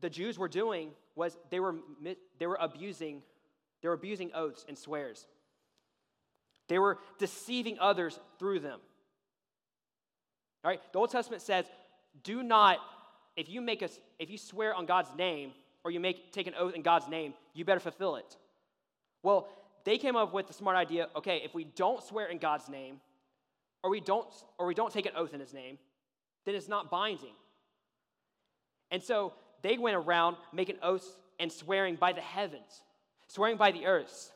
the 0.00 0.10
Jews 0.10 0.38
were 0.38 0.48
doing 0.48 0.90
was 1.14 1.36
they 1.50 1.60
were, 1.60 1.76
they 2.38 2.46
were 2.46 2.58
abusing 2.60 3.22
they 3.84 3.88
were 3.88 3.94
abusing 3.94 4.30
oaths 4.34 4.64
and 4.66 4.78
swears. 4.78 5.26
They 6.68 6.78
were 6.78 6.96
deceiving 7.18 7.78
others 7.78 8.18
through 8.38 8.60
them. 8.60 8.80
All 10.64 10.70
right, 10.70 10.80
the 10.90 10.98
Old 10.98 11.10
Testament 11.10 11.42
says, 11.42 11.66
do 12.22 12.42
not, 12.42 12.78
if 13.36 13.46
you 13.50 13.60
make 13.60 13.82
a, 13.82 13.90
if 14.18 14.30
you 14.30 14.38
swear 14.38 14.74
on 14.74 14.86
God's 14.86 15.10
name 15.18 15.52
or 15.84 15.90
you 15.90 16.00
make 16.00 16.32
take 16.32 16.46
an 16.46 16.54
oath 16.58 16.72
in 16.72 16.80
God's 16.80 17.08
name, 17.08 17.34
you 17.52 17.66
better 17.66 17.78
fulfill 17.78 18.16
it. 18.16 18.38
Well, 19.22 19.48
they 19.84 19.98
came 19.98 20.16
up 20.16 20.32
with 20.32 20.46
the 20.46 20.54
smart 20.54 20.78
idea, 20.78 21.08
okay, 21.14 21.42
if 21.44 21.52
we 21.52 21.64
don't 21.64 22.02
swear 22.02 22.28
in 22.28 22.38
God's 22.38 22.70
name, 22.70 23.02
or 23.82 23.90
we 23.90 24.00
don't, 24.00 24.26
or 24.56 24.64
we 24.66 24.72
don't 24.72 24.94
take 24.94 25.04
an 25.04 25.12
oath 25.14 25.34
in 25.34 25.40
his 25.40 25.52
name, 25.52 25.76
then 26.46 26.54
it's 26.54 26.68
not 26.68 26.90
binding. 26.90 27.34
And 28.94 29.02
so 29.02 29.32
they 29.62 29.76
went 29.76 29.96
around 29.96 30.36
making 30.52 30.76
oaths 30.80 31.16
and 31.40 31.50
swearing 31.50 31.96
by 31.96 32.12
the 32.12 32.20
heavens, 32.20 32.84
swearing 33.26 33.56
by 33.56 33.72
the 33.72 33.86
earth, 33.86 34.30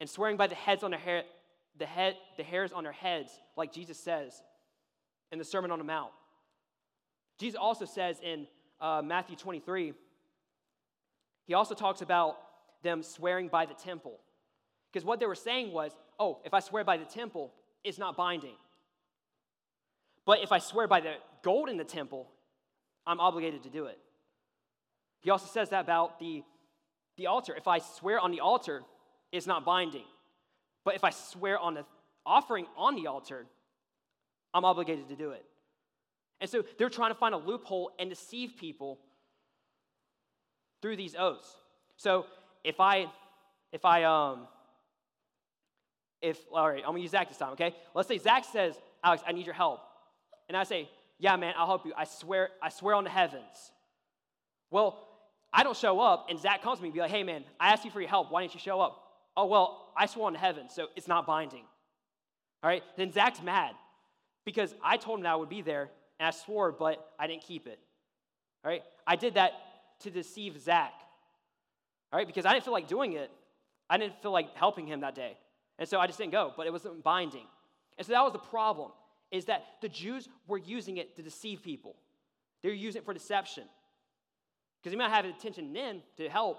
and 0.00 0.08
swearing 0.08 0.36
by 0.36 0.46
the 0.46 0.54
heads 0.54 0.84
on 0.84 0.92
their 0.92 1.00
hair, 1.00 1.24
the 1.76 1.84
head, 1.84 2.14
the 2.36 2.44
hairs 2.44 2.70
on 2.72 2.84
their 2.84 2.92
heads, 2.92 3.32
like 3.56 3.72
Jesus 3.72 3.98
says 3.98 4.40
in 5.32 5.38
the 5.40 5.44
Sermon 5.44 5.72
on 5.72 5.78
the 5.78 5.84
Mount. 5.84 6.12
Jesus 7.40 7.58
also 7.60 7.86
says 7.86 8.20
in 8.22 8.46
uh, 8.80 9.02
Matthew 9.04 9.34
23, 9.34 9.94
he 11.48 11.54
also 11.54 11.74
talks 11.74 12.00
about 12.00 12.36
them 12.84 13.02
swearing 13.02 13.48
by 13.48 13.66
the 13.66 13.74
temple. 13.74 14.20
Because 14.92 15.04
what 15.04 15.18
they 15.18 15.26
were 15.26 15.34
saying 15.34 15.72
was, 15.72 15.90
oh, 16.20 16.38
if 16.44 16.54
I 16.54 16.60
swear 16.60 16.84
by 16.84 16.98
the 16.98 17.04
temple, 17.04 17.52
it's 17.82 17.98
not 17.98 18.16
binding. 18.16 18.54
But 20.24 20.38
if 20.38 20.52
I 20.52 20.58
swear 20.58 20.86
by 20.86 21.00
the 21.00 21.14
gold 21.42 21.68
in 21.68 21.78
the 21.78 21.84
temple, 21.84 22.28
I'm 23.08 23.20
obligated 23.20 23.62
to 23.62 23.70
do 23.70 23.86
it. 23.86 23.98
He 25.22 25.30
also 25.30 25.46
says 25.46 25.70
that 25.70 25.80
about 25.80 26.20
the, 26.20 26.44
the 27.16 27.26
altar. 27.26 27.54
If 27.56 27.66
I 27.66 27.78
swear 27.78 28.20
on 28.20 28.30
the 28.30 28.40
altar, 28.40 28.82
it's 29.32 29.46
not 29.46 29.64
binding. 29.64 30.04
But 30.84 30.94
if 30.94 31.02
I 31.02 31.10
swear 31.10 31.58
on 31.58 31.74
the 31.74 31.84
offering 32.26 32.66
on 32.76 32.94
the 32.94 33.06
altar, 33.06 33.46
I'm 34.52 34.64
obligated 34.64 35.08
to 35.08 35.16
do 35.16 35.30
it. 35.30 35.44
And 36.40 36.48
so 36.48 36.62
they're 36.78 36.90
trying 36.90 37.10
to 37.10 37.18
find 37.18 37.34
a 37.34 37.38
loophole 37.38 37.90
and 37.98 38.10
deceive 38.10 38.52
people 38.60 38.98
through 40.82 40.96
these 40.96 41.16
oaths. 41.16 41.48
So 41.96 42.26
if 42.62 42.78
I, 42.78 43.06
if 43.72 43.84
I, 43.84 44.04
um, 44.04 44.46
if, 46.20 46.38
all 46.52 46.68
right, 46.68 46.80
I'm 46.80 46.90
gonna 46.90 47.00
use 47.00 47.12
Zach 47.12 47.28
this 47.28 47.38
time, 47.38 47.52
okay? 47.52 47.74
Let's 47.94 48.06
say 48.06 48.18
Zach 48.18 48.44
says, 48.44 48.74
Alex, 49.02 49.22
I 49.26 49.32
need 49.32 49.46
your 49.46 49.54
help. 49.54 49.80
And 50.48 50.56
I 50.56 50.64
say, 50.64 50.88
yeah, 51.18 51.36
man, 51.36 51.54
I'll 51.56 51.66
help 51.66 51.84
you. 51.84 51.92
I 51.96 52.04
swear, 52.04 52.50
I 52.62 52.68
swear 52.68 52.94
on 52.94 53.04
the 53.04 53.10
heavens. 53.10 53.72
Well, 54.70 55.04
I 55.52 55.62
don't 55.62 55.76
show 55.76 56.00
up, 56.00 56.26
and 56.28 56.38
Zach 56.38 56.62
comes 56.62 56.78
to 56.78 56.82
me 56.82 56.88
and 56.88 56.94
be 56.94 57.00
like, 57.00 57.10
hey, 57.10 57.22
man, 57.22 57.44
I 57.58 57.72
asked 57.72 57.84
you 57.84 57.90
for 57.90 58.00
your 58.00 58.10
help. 58.10 58.30
Why 58.30 58.42
didn't 58.42 58.54
you 58.54 58.60
show 58.60 58.80
up? 58.80 59.02
Oh, 59.36 59.46
well, 59.46 59.92
I 59.96 60.06
swore 60.06 60.26
on 60.26 60.34
the 60.34 60.38
heavens, 60.38 60.72
so 60.74 60.88
it's 60.94 61.08
not 61.08 61.26
binding. 61.26 61.64
All 62.62 62.68
right? 62.68 62.82
Then 62.96 63.12
Zach's 63.12 63.42
mad 63.42 63.74
because 64.44 64.74
I 64.82 64.96
told 64.96 65.18
him 65.18 65.22
that 65.24 65.32
I 65.32 65.36
would 65.36 65.48
be 65.48 65.62
there, 65.62 65.90
and 66.20 66.26
I 66.26 66.30
swore, 66.30 66.72
but 66.72 67.12
I 67.18 67.26
didn't 67.26 67.42
keep 67.42 67.66
it. 67.66 67.78
All 68.64 68.70
right? 68.70 68.82
I 69.06 69.16
did 69.16 69.34
that 69.34 69.52
to 70.00 70.10
deceive 70.10 70.60
Zach. 70.60 70.92
All 72.12 72.18
right? 72.18 72.26
Because 72.26 72.44
I 72.44 72.52
didn't 72.52 72.64
feel 72.64 72.74
like 72.74 72.88
doing 72.88 73.14
it. 73.14 73.30
I 73.88 73.96
didn't 73.96 74.20
feel 74.22 74.32
like 74.32 74.54
helping 74.56 74.86
him 74.86 75.00
that 75.00 75.14
day. 75.14 75.36
And 75.78 75.88
so 75.88 75.98
I 75.98 76.06
just 76.06 76.18
didn't 76.18 76.32
go, 76.32 76.52
but 76.56 76.66
it 76.66 76.72
wasn't 76.72 77.02
binding. 77.02 77.46
And 77.96 78.06
so 78.06 78.12
that 78.12 78.22
was 78.22 78.32
the 78.32 78.38
problem, 78.38 78.90
is 79.30 79.46
that 79.46 79.64
the 79.80 79.88
Jews 79.88 80.28
were 80.46 80.58
using 80.58 80.96
it 80.96 81.16
to 81.16 81.22
deceive 81.22 81.62
people. 81.62 81.96
They're 82.62 82.72
using 82.72 83.02
it 83.02 83.04
for 83.04 83.14
deception. 83.14 83.64
Because 84.80 84.92
they 84.92 84.98
might 84.98 85.10
have 85.10 85.24
intention 85.24 85.72
then 85.72 86.02
to 86.16 86.28
help, 86.28 86.58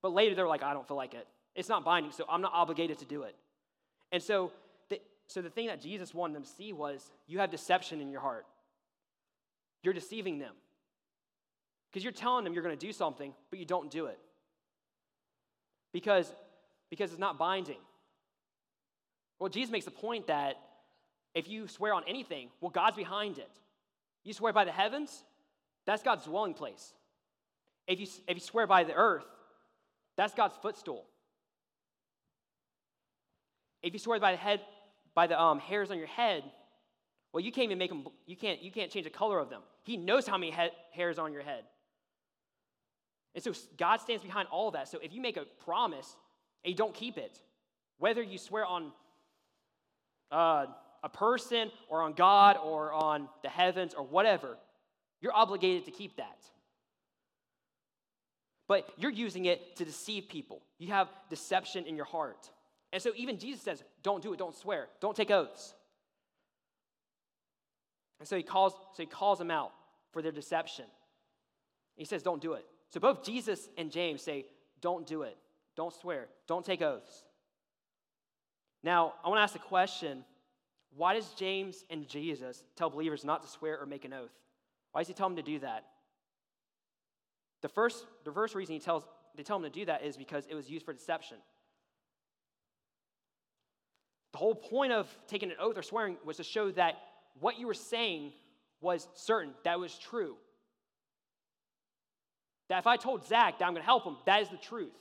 but 0.00 0.12
later 0.12 0.34
they're 0.34 0.48
like, 0.48 0.62
I 0.62 0.72
don't 0.72 0.86
feel 0.86 0.96
like 0.96 1.14
it. 1.14 1.26
It's 1.54 1.68
not 1.68 1.84
binding, 1.84 2.12
so 2.12 2.24
I'm 2.28 2.40
not 2.40 2.52
obligated 2.54 2.98
to 3.00 3.04
do 3.04 3.22
it. 3.22 3.36
And 4.10 4.22
so 4.22 4.52
the, 4.88 5.00
so 5.26 5.42
the 5.42 5.50
thing 5.50 5.66
that 5.66 5.80
Jesus 5.80 6.14
wanted 6.14 6.36
them 6.36 6.44
to 6.44 6.48
see 6.48 6.72
was 6.72 7.10
you 7.26 7.38
have 7.40 7.50
deception 7.50 8.00
in 8.00 8.10
your 8.10 8.20
heart. 8.20 8.46
You're 9.82 9.94
deceiving 9.94 10.38
them. 10.38 10.54
Because 11.90 12.04
you're 12.04 12.12
telling 12.12 12.44
them 12.44 12.54
you're 12.54 12.62
going 12.62 12.76
to 12.76 12.86
do 12.86 12.92
something, 12.92 13.34
but 13.50 13.58
you 13.58 13.66
don't 13.66 13.90
do 13.90 14.06
it. 14.06 14.18
Because, 15.92 16.32
because 16.88 17.10
it's 17.10 17.20
not 17.20 17.38
binding. 17.38 17.76
Well, 19.38 19.50
Jesus 19.50 19.70
makes 19.70 19.84
the 19.84 19.90
point 19.90 20.28
that 20.28 20.56
if 21.34 21.48
you 21.48 21.68
swear 21.68 21.94
on 21.94 22.02
anything, 22.06 22.48
well, 22.60 22.70
God's 22.70 22.96
behind 22.96 23.38
it. 23.38 23.50
You 24.24 24.32
swear 24.32 24.52
by 24.52 24.64
the 24.64 24.72
heavens, 24.72 25.24
that's 25.86 26.02
God's 26.02 26.24
dwelling 26.24 26.54
place. 26.54 26.92
If 27.86 27.98
you, 27.98 28.06
if 28.28 28.36
you 28.36 28.40
swear 28.40 28.66
by 28.66 28.84
the 28.84 28.94
earth, 28.94 29.24
that's 30.16 30.34
God's 30.34 30.54
footstool. 30.62 31.04
If 33.82 33.92
you 33.92 33.98
swear 33.98 34.20
by 34.20 34.32
the 34.32 34.38
head, 34.38 34.60
by 35.14 35.26
the 35.26 35.40
um, 35.40 35.58
hairs 35.58 35.90
on 35.90 35.98
your 35.98 36.06
head, 36.06 36.44
well, 37.32 37.42
you 37.42 37.50
can't 37.50 37.64
even 37.64 37.78
make 37.78 37.88
them. 37.88 38.06
You 38.26 38.36
can't. 38.36 38.62
You 38.62 38.70
can't 38.70 38.90
change 38.90 39.04
the 39.04 39.10
color 39.10 39.38
of 39.38 39.48
them. 39.48 39.62
He 39.84 39.96
knows 39.96 40.26
how 40.26 40.36
many 40.36 40.54
hairs 40.92 41.18
on 41.18 41.32
your 41.32 41.42
head. 41.42 41.64
And 43.34 43.42
so 43.42 43.52
God 43.78 44.00
stands 44.00 44.22
behind 44.22 44.48
all 44.50 44.70
that. 44.72 44.88
So 44.88 44.98
if 45.02 45.12
you 45.14 45.22
make 45.22 45.38
a 45.38 45.46
promise 45.64 46.14
and 46.62 46.70
you 46.70 46.76
don't 46.76 46.94
keep 46.94 47.16
it, 47.16 47.40
whether 47.98 48.22
you 48.22 48.36
swear 48.36 48.66
on 48.66 48.92
uh, 50.30 50.66
a 51.02 51.08
person 51.08 51.70
or 51.88 52.02
on 52.02 52.12
God 52.12 52.56
or 52.62 52.92
on 52.92 53.28
the 53.42 53.48
heavens 53.48 53.94
or 53.94 54.04
whatever, 54.04 54.56
you're 55.20 55.34
obligated 55.34 55.84
to 55.86 55.90
keep 55.90 56.16
that. 56.16 56.38
But 58.68 58.88
you're 58.96 59.10
using 59.10 59.46
it 59.46 59.76
to 59.76 59.84
deceive 59.84 60.28
people. 60.28 60.62
You 60.78 60.88
have 60.88 61.08
deception 61.28 61.84
in 61.86 61.96
your 61.96 62.04
heart. 62.04 62.50
And 62.92 63.02
so 63.02 63.12
even 63.16 63.38
Jesus 63.38 63.62
says, 63.62 63.82
don't 64.02 64.22
do 64.22 64.32
it, 64.32 64.38
don't 64.38 64.54
swear, 64.54 64.88
don't 65.00 65.16
take 65.16 65.30
oaths. 65.30 65.74
And 68.20 68.28
so 68.28 68.36
he 68.36 68.42
calls, 68.42 68.72
so 68.94 69.02
he 69.02 69.06
calls 69.06 69.38
them 69.38 69.50
out 69.50 69.72
for 70.12 70.22
their 70.22 70.32
deception. 70.32 70.84
He 71.96 72.04
says, 72.04 72.22
don't 72.22 72.40
do 72.40 72.52
it. 72.52 72.64
So 72.90 73.00
both 73.00 73.24
Jesus 73.24 73.68
and 73.76 73.90
James 73.90 74.22
say, 74.22 74.46
don't 74.80 75.06
do 75.06 75.22
it, 75.22 75.36
don't 75.76 75.92
swear, 75.92 76.28
don't 76.46 76.64
take 76.64 76.82
oaths. 76.82 77.24
Now, 78.84 79.14
I 79.24 79.28
want 79.28 79.38
to 79.38 79.42
ask 79.42 79.54
a 79.54 79.58
question 79.58 80.24
why 80.96 81.14
does 81.14 81.28
James 81.30 81.84
and 81.90 82.06
Jesus 82.06 82.62
tell 82.76 82.90
believers 82.90 83.24
not 83.24 83.42
to 83.42 83.48
swear 83.48 83.80
or 83.80 83.86
make 83.86 84.04
an 84.04 84.12
oath? 84.12 84.32
Why 84.92 85.00
does 85.00 85.08
he 85.08 85.14
tell 85.14 85.28
them 85.28 85.36
to 85.36 85.42
do 85.42 85.58
that? 85.60 85.84
The 87.62 87.68
first, 87.68 88.04
the 88.24 88.32
first 88.32 88.54
reason 88.54 88.74
he 88.74 88.80
tells, 88.80 89.04
they 89.36 89.42
tell 89.42 89.58
them 89.58 89.70
to 89.70 89.78
do 89.78 89.86
that 89.86 90.04
is 90.04 90.16
because 90.16 90.46
it 90.50 90.54
was 90.54 90.68
used 90.68 90.84
for 90.84 90.92
deception. 90.92 91.38
The 94.32 94.38
whole 94.38 94.54
point 94.54 94.92
of 94.92 95.08
taking 95.28 95.50
an 95.50 95.56
oath 95.60 95.78
or 95.78 95.82
swearing 95.82 96.16
was 96.24 96.38
to 96.38 96.44
show 96.44 96.70
that 96.72 96.96
what 97.40 97.58
you 97.58 97.66
were 97.66 97.74
saying 97.74 98.32
was 98.80 99.06
certain, 99.14 99.52
that 99.64 99.78
was 99.78 99.96
true. 99.96 100.36
That 102.68 102.78
if 102.78 102.86
I 102.86 102.96
told 102.96 103.26
Zach 103.26 103.58
that 103.58 103.64
I'm 103.64 103.72
going 103.72 103.82
to 103.82 103.86
help 103.86 104.04
him, 104.04 104.16
that 104.26 104.42
is 104.42 104.48
the 104.48 104.56
truth. 104.56 104.92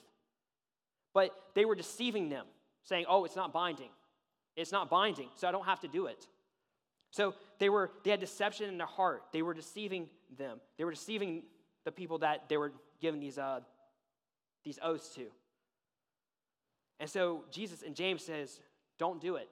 But 1.13 1.31
they 1.55 1.65
were 1.65 1.75
deceiving 1.75 2.29
them, 2.29 2.45
saying, 2.83 3.05
oh, 3.10 3.25
it's 3.25 3.36
not 3.36 3.51
binding. 3.51 3.89
It's 4.55 4.72
not 4.72 4.89
binding, 4.89 5.29
so 5.36 5.48
I 5.48 5.51
don't 5.51 5.65
have 5.65 5.79
to 5.81 5.88
do 5.88 6.08
it. 6.08 6.27
So 7.12 7.36
they 7.60 7.70
were 7.70 7.91
they 8.03 8.12
had 8.12 8.20
deception 8.20 8.70
in 8.70 8.77
their 8.77 8.88
heart. 8.88 9.24
They 9.31 9.41
were 9.41 9.53
deceiving 9.53 10.10
them. 10.38 10.60
They 10.77 10.84
were 10.84 10.91
deceiving 10.91 11.43
the 11.84 11.91
people 11.91 12.20
that 12.20 12.48
they 12.50 12.58
were 12.58 12.74
giving 13.01 13.20
these 13.20 13.38
uh, 13.38 13.62
these 14.63 14.79
oaths 14.81 15.10
to. 15.15 15.27
And 17.00 17.10
so 17.10 17.46
Jesus 17.51 17.81
and 17.81 17.96
James 17.96 18.24
says, 18.24 18.60
don't 19.00 19.20
do 19.20 19.36
it 19.36 19.50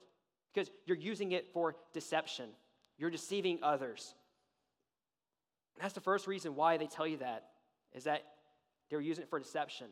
because 0.54 0.70
you're 0.86 0.98
using 0.98 1.32
it 1.32 1.52
for 1.52 1.76
deception. 1.94 2.50
You're 2.98 3.10
deceiving 3.10 3.60
others. 3.64 4.14
that's 5.82 5.94
the 5.94 6.02
first 6.02 6.28
reason 6.28 6.56
why 6.56 6.78
they 6.78 6.86
tell 6.86 7.08
you 7.08 7.18
that 7.18 7.46
is 7.94 8.04
that 8.04 8.24
they 8.90 8.96
were 8.96 9.02
using 9.02 9.24
it 9.24 9.30
for 9.30 9.40
deception. 9.40 9.88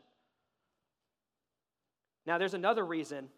Now 2.28 2.38
there's 2.38 2.54
another 2.54 2.86
reason 2.86 3.30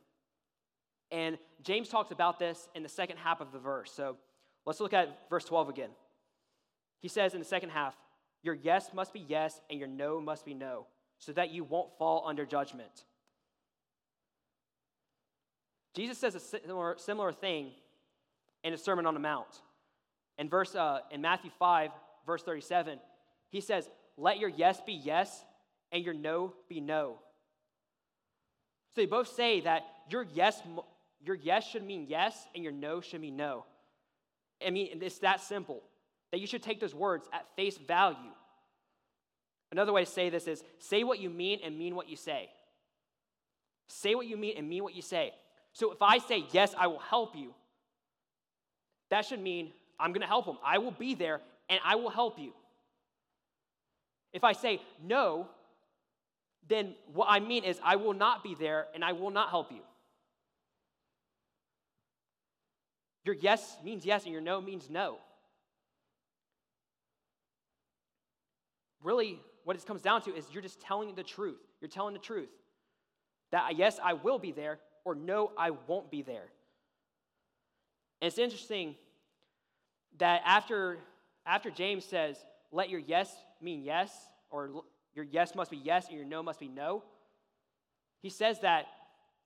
and 1.11 1.37
James 1.63 1.89
talks 1.89 2.11
about 2.11 2.39
this 2.39 2.67
in 2.75 2.83
the 2.83 2.89
second 2.89 3.17
half 3.17 3.41
of 3.41 3.51
the 3.51 3.59
verse. 3.59 3.91
So 3.91 4.17
let's 4.65 4.79
look 4.79 4.93
at 4.93 5.29
verse 5.29 5.45
12 5.45 5.69
again. 5.69 5.89
He 7.01 7.07
says 7.07 7.33
in 7.33 7.39
the 7.39 7.45
second 7.45 7.69
half, 7.69 7.95
Your 8.43 8.53
yes 8.53 8.91
must 8.93 9.13
be 9.13 9.19
yes, 9.19 9.59
and 9.69 9.79
your 9.79 9.87
no 9.87 10.21
must 10.21 10.45
be 10.45 10.53
no, 10.53 10.85
so 11.17 11.31
that 11.33 11.51
you 11.51 11.63
won't 11.63 11.97
fall 11.97 12.23
under 12.27 12.45
judgment. 12.45 13.05
Jesus 15.95 16.17
says 16.17 16.35
a 16.35 16.39
similar, 16.39 16.95
similar 16.97 17.31
thing 17.31 17.71
in 18.63 18.71
his 18.71 18.83
Sermon 18.83 19.05
on 19.05 19.13
the 19.13 19.19
Mount. 19.19 19.61
In, 20.37 20.47
verse, 20.47 20.75
uh, 20.75 20.99
in 21.11 21.21
Matthew 21.21 21.51
5, 21.57 21.91
verse 22.25 22.43
37, 22.43 22.99
he 23.49 23.61
says, 23.61 23.89
Let 24.17 24.37
your 24.37 24.49
yes 24.49 24.79
be 24.85 24.93
yes, 24.93 25.43
and 25.91 26.03
your 26.03 26.13
no 26.13 26.53
be 26.69 26.79
no. 26.79 27.17
So 28.93 29.01
they 29.01 29.07
both 29.07 29.27
say 29.27 29.61
that 29.61 29.83
your 30.09 30.25
yes 30.33 30.61
your 31.23 31.35
yes 31.35 31.67
should 31.67 31.83
mean 31.83 32.05
yes 32.07 32.47
and 32.55 32.63
your 32.63 32.73
no 32.73 33.01
should 33.01 33.21
mean 33.21 33.35
no. 33.35 33.65
I 34.65 34.71
mean, 34.71 34.99
it's 35.01 35.19
that 35.19 35.41
simple 35.41 35.81
that 36.31 36.39
you 36.39 36.47
should 36.47 36.63
take 36.63 36.79
those 36.79 36.95
words 36.95 37.27
at 37.33 37.45
face 37.55 37.77
value. 37.77 38.17
Another 39.71 39.93
way 39.93 40.03
to 40.03 40.09
say 40.09 40.29
this 40.29 40.47
is 40.47 40.63
say 40.79 41.03
what 41.03 41.19
you 41.19 41.29
mean 41.29 41.59
and 41.63 41.77
mean 41.77 41.95
what 41.95 42.09
you 42.09 42.15
say. 42.15 42.49
Say 43.87 44.15
what 44.15 44.27
you 44.27 44.37
mean 44.37 44.55
and 44.57 44.67
mean 44.67 44.83
what 44.83 44.95
you 44.95 45.01
say. 45.01 45.33
So 45.73 45.91
if 45.91 46.01
I 46.01 46.17
say, 46.17 46.45
yes, 46.51 46.73
I 46.77 46.87
will 46.87 46.99
help 46.99 47.35
you, 47.35 47.53
that 49.09 49.25
should 49.25 49.41
mean 49.41 49.71
I'm 49.99 50.11
going 50.11 50.21
to 50.21 50.27
help 50.27 50.45
them. 50.45 50.57
I 50.63 50.77
will 50.77 50.91
be 50.91 51.15
there 51.15 51.41
and 51.69 51.79
I 51.83 51.95
will 51.95 52.09
help 52.09 52.39
you. 52.39 52.53
If 54.33 54.43
I 54.43 54.53
say 54.53 54.81
no, 55.03 55.47
then 56.67 56.93
what 57.13 57.27
I 57.29 57.39
mean 57.39 57.63
is 57.63 57.79
I 57.83 57.95
will 57.95 58.13
not 58.13 58.43
be 58.43 58.55
there 58.55 58.87
and 58.93 59.03
I 59.03 59.13
will 59.13 59.31
not 59.31 59.49
help 59.49 59.71
you. 59.71 59.81
Your 63.29 63.37
yes 63.39 63.77
means 63.83 64.07
yes, 64.07 64.23
and 64.23 64.33
your 64.33 64.41
no 64.41 64.59
means 64.59 64.89
no. 64.89 65.19
Really, 69.03 69.39
what 69.65 69.75
it 69.75 69.85
comes 69.85 70.01
down 70.01 70.23
to 70.23 70.35
is 70.35 70.47
you're 70.51 70.63
just 70.63 70.81
telling 70.81 71.13
the 71.13 71.21
truth. 71.21 71.59
You're 71.79 71.89
telling 71.89 72.13
the 72.13 72.19
truth. 72.19 72.49
That 73.51 73.75
yes, 73.77 73.99
I 74.03 74.13
will 74.13 74.39
be 74.39 74.51
there, 74.51 74.79
or 75.05 75.13
no, 75.13 75.51
I 75.59 75.69
won't 75.85 76.09
be 76.09 76.23
there. 76.23 76.47
And 78.19 78.29
it's 78.29 78.39
interesting 78.39 78.95
that 80.17 80.41
after, 80.43 80.97
after 81.45 81.69
James 81.69 82.05
says, 82.05 82.35
let 82.71 82.89
your 82.89 82.99
yes 82.99 83.31
mean 83.61 83.83
yes, 83.83 84.11
or 84.49 84.71
your 85.13 85.25
yes 85.25 85.53
must 85.53 85.69
be 85.69 85.77
yes, 85.77 86.07
and 86.07 86.17
your 86.17 86.25
no 86.25 86.41
must 86.41 86.59
be 86.59 86.67
no, 86.67 87.03
he 88.23 88.31
says 88.31 88.61
that 88.61 88.87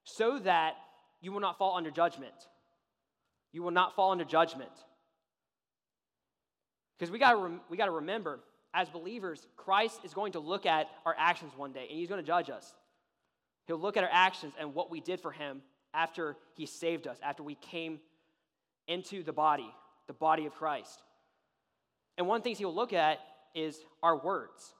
so 0.05 0.39
that 0.39 0.75
you 1.19 1.33
will 1.33 1.41
not 1.41 1.57
fall 1.57 1.75
under 1.75 1.91
judgment 1.91 2.47
you 3.53 3.63
will 3.63 3.71
not 3.71 3.95
fall 3.95 4.11
into 4.11 4.25
judgment. 4.25 4.71
Because 6.97 7.11
we 7.11 7.19
got 7.19 7.37
we 7.69 7.77
to 7.77 7.91
remember, 7.91 8.39
as 8.73 8.89
believers, 8.89 9.47
Christ 9.55 10.01
is 10.03 10.13
going 10.13 10.33
to 10.33 10.39
look 10.39 10.65
at 10.65 10.87
our 11.05 11.15
actions 11.17 11.53
one 11.55 11.71
day 11.71 11.85
and 11.89 11.97
he's 11.97 12.09
going 12.09 12.21
to 12.21 12.27
judge 12.27 12.49
us. 12.49 12.73
He'll 13.67 13.77
look 13.77 13.95
at 13.95 14.03
our 14.03 14.09
actions 14.11 14.53
and 14.59 14.73
what 14.73 14.91
we 14.91 14.99
did 14.99 15.21
for 15.21 15.31
him 15.31 15.61
after 15.93 16.35
he 16.55 16.65
saved 16.65 17.07
us, 17.07 17.17
after 17.23 17.43
we 17.43 17.55
came 17.55 17.99
into 18.87 19.23
the 19.23 19.31
body, 19.31 19.71
the 20.07 20.13
body 20.13 20.45
of 20.45 20.53
Christ. 20.53 21.01
And 22.17 22.27
one 22.27 22.41
things 22.41 22.57
he'll 22.57 22.73
look 22.73 22.93
at 22.93 23.19
is 23.55 23.77
our 24.01 24.17
words. 24.17 24.73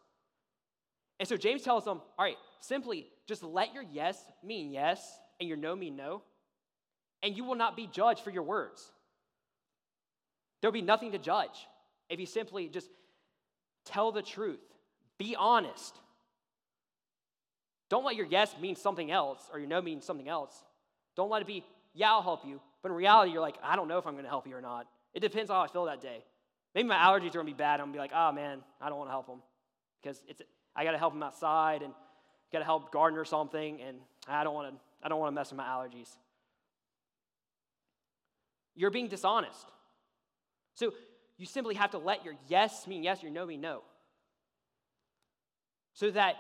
And 1.20 1.28
so 1.28 1.38
James 1.38 1.62
tells 1.62 1.86
them, 1.86 2.02
all 2.18 2.26
right, 2.26 2.38
simply 2.60 3.08
just 3.28 3.44
let 3.44 3.74
your 3.74 3.84
yes 3.84 4.20
mean 4.44 4.72
yes 4.72 5.20
and 5.40 5.48
your 5.48 5.58
no 5.58 5.76
mean 5.76 5.96
no 5.96 6.24
and 7.24 7.36
you 7.36 7.46
will 7.46 7.56
not 7.56 7.76
be 7.76 7.88
judged 7.88 8.22
for 8.22 8.30
your 8.30 8.44
words. 8.44 8.92
There'll 10.62 10.74
be 10.74 10.82
nothing 10.82 11.14
to 11.14 11.18
judge 11.18 11.68
if 12.10 12.20
you 12.20 12.26
simply 12.26 12.68
just 12.68 12.90
tell 13.86 14.12
the 14.12 14.22
truth, 14.22 14.60
be 15.18 15.36
honest. 15.38 15.96
Don't 17.90 18.06
let 18.06 18.16
your 18.16 18.26
yes 18.26 18.54
mean 18.62 18.76
something 18.76 19.10
else 19.10 19.42
or 19.52 19.60
your 19.60 19.68
no 19.68 19.82
mean 19.82 20.02
something 20.02 20.28
else. 20.28 20.54
Don't 21.16 21.30
let 21.30 21.42
it 21.42 21.48
be, 21.48 21.64
yeah, 21.94 22.12
I'll 22.12 22.22
help 22.22 22.46
you. 22.46 22.60
But 22.82 22.90
in 22.90 22.96
reality, 22.96 23.32
you're 23.32 23.42
like, 23.42 23.58
I 23.64 23.76
don't 23.76 23.88
know 23.88 23.98
if 23.98 24.06
I'm 24.06 24.14
going 24.14 24.26
to 24.26 24.30
help 24.30 24.48
you 24.48 24.56
or 24.56 24.62
not. 24.62 24.88
It 25.14 25.22
depends 25.22 25.50
on 25.50 25.56
how 25.56 25.64
I 25.64 25.68
feel 25.68 25.86
that 25.86 26.02
day. 26.02 26.24
Maybe 26.76 26.88
my 26.88 26.98
allergies 26.98 27.30
are 27.30 27.40
going 27.40 27.48
to 27.48 27.54
be 27.54 27.58
bad. 27.58 27.80
I'm 27.80 27.88
going 27.88 27.94
to 27.94 27.98
be 27.98 28.00
like, 28.00 28.12
oh 28.14 28.32
man, 28.32 28.60
I 28.82 28.90
don't 28.90 28.98
want 28.98 29.10
to 29.10 29.14
help 29.14 29.28
them 29.28 29.42
because 30.02 30.22
it's, 30.28 30.42
I 30.76 30.84
got 30.84 30.92
to 30.92 30.98
help 30.98 31.14
them 31.14 31.24
outside 31.24 31.84
and 31.84 31.94
got 32.52 32.60
to 32.60 32.66
help 32.66 32.92
garden 32.92 33.18
or 33.18 33.26
something, 33.26 33.82
and 33.82 33.98
I 34.28 34.44
don't 34.44 34.54
want 34.54 34.74
to. 34.74 34.80
I 35.06 35.10
don't 35.10 35.20
want 35.20 35.32
to 35.32 35.36
mess 35.36 35.52
with 35.52 35.58
my 35.58 35.66
allergies 35.66 36.16
you're 38.76 38.92
being 38.92 39.08
dishonest. 39.08 39.66
So 40.76 40.94
you 41.38 41.46
simply 41.46 41.76
have 41.76 41.92
to 41.92 41.98
let 41.98 42.26
your 42.26 42.36
yes 42.48 42.88
mean 42.88 43.04
yes, 43.04 43.22
your 43.22 43.32
no 43.32 43.46
mean 43.46 43.62
no. 43.62 43.82
So 45.94 46.10
that 46.12 46.36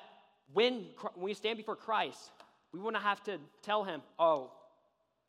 when, 0.54 0.86
when 1.16 1.26
we 1.26 1.34
stand 1.34 1.58
before 1.58 1.76
Christ, 1.76 2.32
we 2.72 2.80
won't 2.80 2.98
have 2.98 3.24
to 3.26 3.38
tell 3.62 3.84
him, 3.84 4.02
oh, 4.18 4.52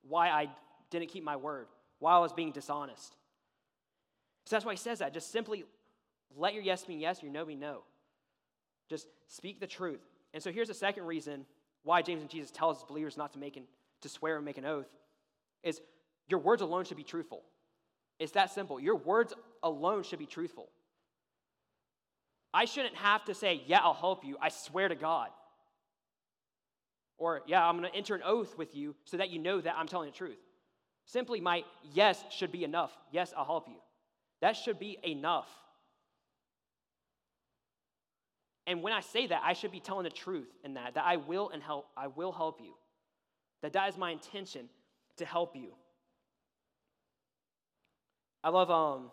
why 0.07 0.29
I 0.29 0.49
didn't 0.91 1.09
keep 1.09 1.25
my 1.25 1.37
word, 1.37 1.67
why 1.99 2.15
I 2.15 2.19
was 2.19 2.33
being 2.33 2.53
dishonest. 2.53 3.17
So 4.47 4.57
that's 4.57 4.65
why 4.65 4.73
he 4.73 4.79
says 4.79 4.99
that. 4.99 5.15
Just 5.15 5.31
simply 5.31 5.65
let 6.37 6.55
your 6.55 6.63
yes 6.63 6.89
mean 6.89 7.01
yes, 7.01 7.23
your 7.23 7.33
no 7.33 7.45
mean 7.45 7.61
no. 7.61 7.83
Just 8.89 9.07
speak 9.29 9.61
the 9.61 9.67
truth. 9.67 10.01
And 10.33 10.43
so 10.43 10.53
here's 10.53 10.69
the 10.69 10.75
second 10.75 11.05
reason 11.05 11.47
why 11.83 12.03
James 12.03 12.23
and 12.23 12.31
Jesus 12.31 12.51
tells 12.51 12.83
believers 12.85 13.17
not 13.17 13.33
to 13.35 13.39
make 13.39 13.57
an, 13.57 13.65
to 14.03 14.09
swear 14.09 14.37
and 14.37 14.45
make 14.45 14.59
an 14.59 14.65
oath 14.65 14.89
is 15.63 15.81
your 16.29 16.41
words 16.41 16.63
alone 16.63 16.85
should 16.85 16.97
be 16.97 17.05
truthful. 17.05 17.43
It's 18.19 18.33
that 18.33 18.53
simple. 18.53 18.81
Your 18.81 18.97
words 18.97 19.35
alone 19.63 20.03
should 20.03 20.19
be 20.19 20.27
truthful. 20.27 20.69
I 22.53 22.67
shouldn't 22.67 22.95
have 22.97 23.25
to 23.25 23.35
say, 23.35 23.63
Yeah, 23.67 23.81
I'll 23.81 23.95
help 23.95 24.25
you. 24.25 24.37
I 24.41 24.49
swear 24.49 24.89
to 24.89 24.95
God. 24.95 25.29
Or, 27.19 27.43
Yeah, 27.47 27.67
I'm 27.67 27.79
going 27.79 27.91
to 27.91 27.97
enter 27.97 28.15
an 28.15 28.23
oath 28.25 28.57
with 28.57 28.75
you 28.75 28.95
so 29.05 29.17
that 29.17 29.31
you 29.31 29.39
know 29.39 29.61
that 29.61 29.75
I'm 29.77 29.89
telling 29.89 30.11
the 30.11 30.17
truth. 30.17 30.39
Simply, 31.07 31.41
my 31.41 31.65
yes 31.93 32.25
should 32.31 32.53
be 32.53 32.65
enough. 32.65 32.97
Yes, 33.11 33.35
I'll 33.37 33.45
help 33.45 33.69
you. 33.69 33.77
That 34.41 34.57
should 34.57 34.79
be 34.79 34.99
enough. 35.03 35.49
And 38.67 38.83
when 38.83 38.93
I 38.93 39.01
say 39.01 39.27
that, 39.27 39.43
I 39.45 39.53
should 39.53 39.73
be 39.73 39.81
telling 39.81 40.05
the 40.05 40.11
truth 40.11 40.49
in 40.65 40.75
that, 40.75 40.95
that 40.95 41.05
I 41.05 41.17
will 41.17 41.51
and 41.51 41.63
help, 41.63 41.87
I 41.97 42.07
will 42.07 42.33
help 42.33 42.61
you. 42.63 42.73
That 43.63 43.75
that 43.75 43.89
is 43.91 43.99
my 43.99 44.11
intention 44.11 44.69
to 45.19 45.25
help 45.25 45.55
you. 45.55 45.73
I 48.45 48.51
love 48.51 48.71
um, 48.71 49.11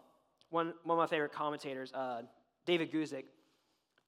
one, 0.49 0.73
one 0.83 0.97
of 0.97 1.01
my 1.01 1.07
favorite 1.07 1.31
commentators, 1.31 1.93
uh, 1.93 2.23
David 2.65 2.91
Guzik. 2.91 3.23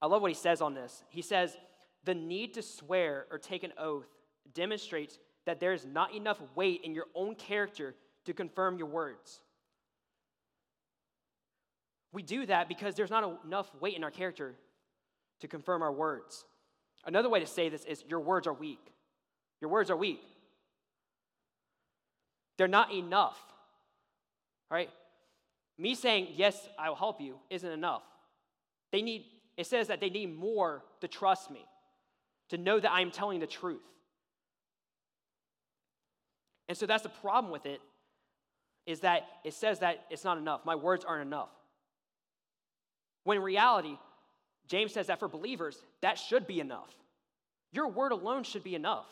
I 0.02 0.06
love 0.08 0.22
what 0.22 0.30
he 0.30 0.36
says 0.36 0.62
on 0.62 0.74
this. 0.74 1.02
He 1.10 1.22
says, 1.22 1.56
The 2.04 2.14
need 2.14 2.54
to 2.56 2.62
swear 2.62 3.26
or 3.32 3.38
take 3.38 3.64
an 3.64 3.72
oath 3.78 4.06
demonstrates 4.54 5.18
that 5.46 5.62
there 5.62 5.72
is 5.72 5.86
not 5.86 6.14
enough 6.14 6.42
weight 6.56 6.82
in 6.84 6.94
your 6.94 7.06
own 7.16 7.36
character 7.36 7.96
to 8.26 8.34
confirm 8.34 8.78
your 8.78 8.88
words. 8.88 9.40
We 12.12 12.22
do 12.22 12.46
that 12.46 12.68
because 12.68 12.94
there's 12.94 13.10
not 13.10 13.40
enough 13.46 13.72
weight 13.80 13.96
in 13.96 14.04
our 14.04 14.12
character 14.12 14.56
to 15.40 15.48
confirm 15.48 15.82
our 15.82 15.92
words. 15.92 16.44
Another 17.06 17.30
way 17.30 17.40
to 17.40 17.48
say 17.48 17.70
this 17.70 17.86
is 17.86 18.04
your 18.08 18.20
words 18.20 18.46
are 18.46 18.54
weak. 18.54 18.92
Your 19.62 19.70
words 19.70 19.90
are 19.90 19.98
weak. 19.98 20.22
They're 22.58 22.68
not 22.68 22.94
enough. 22.94 23.40
All 24.70 24.76
right? 24.76 24.90
Me 25.78 25.96
saying, 25.96 26.30
yes, 26.36 26.68
I 26.78 26.90
will 26.90 26.96
help 26.96 27.20
you, 27.20 27.40
isn't 27.50 27.70
enough. 27.70 28.04
They 28.92 29.02
need 29.02 29.26
it 29.58 29.68
says 29.68 29.88
that 29.88 30.00
they 30.00 30.10
need 30.10 30.36
more 30.36 30.84
to 31.02 31.08
trust 31.08 31.52
me, 31.52 31.66
to 32.50 32.58
know 32.58 32.80
that 32.80 32.92
I 32.92 33.02
am 33.02 33.12
telling 33.12 33.40
the 33.40 33.48
truth. 33.48 33.82
And 36.68 36.78
so 36.78 36.86
that's 36.86 37.04
the 37.04 37.10
problem 37.10 37.52
with 37.52 37.66
it, 37.66 37.80
is 38.86 39.02
that 39.02 39.24
it 39.44 39.54
says 39.54 39.80
that 39.80 40.06
it's 40.10 40.24
not 40.24 40.38
enough. 40.38 40.66
My 40.66 40.76
words 40.76 41.06
aren't 41.06 41.28
enough. 41.28 41.50
When 43.26 43.38
in 43.38 43.44
reality, 43.44 43.98
James 44.68 44.92
says 44.94 45.08
that 45.08 45.20
for 45.20 45.28
believers, 45.28 45.82
that 46.02 46.18
should 46.18 46.48
be 46.48 46.60
enough. 46.60 46.90
Your 47.72 47.90
word 47.90 48.12
alone 48.12 48.44
should 48.44 48.64
be 48.64 48.76
enough. 48.76 49.06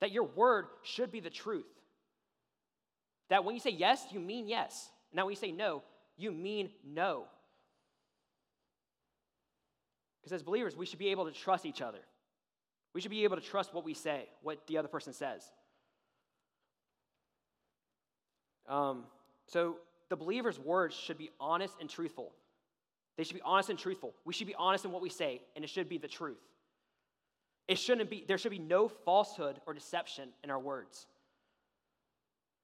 That 0.00 0.12
your 0.12 0.24
word 0.24 0.66
should 0.82 1.12
be 1.12 1.20
the 1.20 1.30
truth. 1.30 1.66
That 3.30 3.44
when 3.44 3.54
you 3.54 3.60
say 3.60 3.70
yes, 3.70 4.04
you 4.10 4.20
mean 4.20 4.46
yes. 4.46 4.90
Now, 5.12 5.24
when 5.24 5.32
you 5.32 5.38
say 5.38 5.52
no, 5.52 5.82
you 6.16 6.32
mean 6.32 6.70
no. 6.84 7.24
Because 10.20 10.32
as 10.32 10.42
believers, 10.42 10.76
we 10.76 10.86
should 10.86 10.98
be 10.98 11.08
able 11.08 11.26
to 11.26 11.32
trust 11.32 11.66
each 11.66 11.82
other. 11.82 11.98
We 12.94 13.00
should 13.00 13.10
be 13.10 13.24
able 13.24 13.36
to 13.36 13.42
trust 13.42 13.74
what 13.74 13.84
we 13.84 13.94
say, 13.94 14.28
what 14.42 14.66
the 14.66 14.78
other 14.78 14.88
person 14.88 15.12
says. 15.12 15.42
Um, 18.68 19.04
so 19.46 19.76
the 20.08 20.16
believer's 20.16 20.58
words 20.58 20.94
should 20.94 21.18
be 21.18 21.30
honest 21.38 21.74
and 21.80 21.90
truthful. 21.90 22.32
They 23.16 23.24
should 23.24 23.36
be 23.36 23.42
honest 23.42 23.70
and 23.70 23.78
truthful. 23.78 24.14
We 24.24 24.32
should 24.32 24.46
be 24.46 24.54
honest 24.54 24.84
in 24.84 24.92
what 24.92 25.02
we 25.02 25.10
say, 25.10 25.42
and 25.54 25.64
it 25.64 25.68
should 25.68 25.88
be 25.88 25.98
the 25.98 26.08
truth. 26.08 26.40
It 27.68 27.78
shouldn't 27.78 28.10
be, 28.10 28.24
there 28.26 28.38
should 28.38 28.50
be 28.50 28.58
no 28.58 28.88
falsehood 28.88 29.60
or 29.66 29.74
deception 29.74 30.30
in 30.42 30.50
our 30.50 30.58
words. 30.58 31.06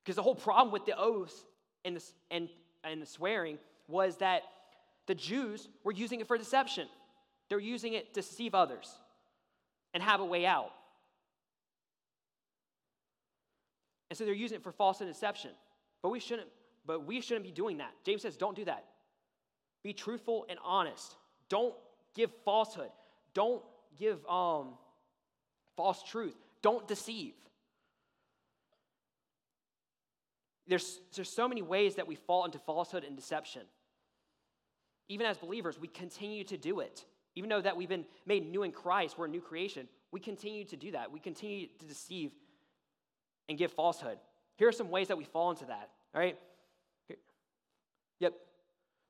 Because 0.04 0.16
the 0.16 0.22
whole 0.22 0.34
problem 0.34 0.72
with 0.72 0.86
the 0.86 0.98
oaths 0.98 1.44
and 1.84 1.96
the, 1.96 2.04
and, 2.30 2.48
and 2.84 3.02
the 3.02 3.06
swearing 3.06 3.58
was 3.88 4.16
that 4.18 4.42
the 5.06 5.14
Jews 5.14 5.68
were 5.84 5.92
using 5.92 6.20
it 6.20 6.28
for 6.28 6.38
deception. 6.38 6.88
They 7.48 7.56
were 7.56 7.60
using 7.60 7.94
it 7.94 8.14
to 8.14 8.20
deceive 8.20 8.54
others 8.54 8.90
and 9.92 10.02
have 10.02 10.20
a 10.20 10.24
way 10.24 10.46
out. 10.46 10.70
And 14.08 14.16
so 14.16 14.24
they're 14.24 14.34
using 14.34 14.56
it 14.56 14.62
for 14.62 14.72
false 14.72 15.00
and 15.00 15.10
deception. 15.10 15.50
But 16.02 16.10
we 16.10 16.20
shouldn't, 16.20 16.48
but 16.86 17.06
we 17.06 17.20
shouldn't 17.20 17.44
be 17.44 17.52
doing 17.52 17.78
that. 17.78 17.92
James 18.04 18.22
says, 18.22 18.36
don't 18.36 18.56
do 18.56 18.64
that. 18.64 18.84
Be 19.82 19.92
truthful 19.92 20.46
and 20.48 20.58
honest. 20.64 21.16
Don't 21.48 21.74
give 22.14 22.30
falsehood. 22.44 22.90
Don't 23.34 23.62
give 23.98 24.18
um, 24.26 24.74
false 25.76 26.02
truth. 26.02 26.36
Don't 26.62 26.86
deceive. 26.86 27.34
There's, 30.70 31.00
there's 31.16 31.28
so 31.28 31.48
many 31.48 31.62
ways 31.62 31.96
that 31.96 32.06
we 32.06 32.14
fall 32.14 32.44
into 32.44 32.60
falsehood 32.60 33.02
and 33.02 33.16
deception. 33.16 33.62
Even 35.08 35.26
as 35.26 35.36
believers, 35.36 35.80
we 35.80 35.88
continue 35.88 36.44
to 36.44 36.56
do 36.56 36.78
it. 36.78 37.04
Even 37.34 37.50
though 37.50 37.60
that 37.60 37.76
we've 37.76 37.88
been 37.88 38.04
made 38.24 38.48
new 38.48 38.62
in 38.62 38.70
Christ, 38.70 39.18
we're 39.18 39.26
a 39.26 39.28
new 39.28 39.40
creation, 39.40 39.88
we 40.12 40.20
continue 40.20 40.64
to 40.66 40.76
do 40.76 40.92
that. 40.92 41.10
We 41.10 41.18
continue 41.18 41.66
to 41.80 41.84
deceive 41.86 42.30
and 43.48 43.58
give 43.58 43.72
falsehood. 43.72 44.18
Here 44.58 44.68
are 44.68 44.72
some 44.72 44.90
ways 44.90 45.08
that 45.08 45.18
we 45.18 45.24
fall 45.24 45.50
into 45.50 45.64
that. 45.64 45.90
All 46.14 46.20
right? 46.20 46.38
Here. 47.08 47.16
Yep. 48.20 48.34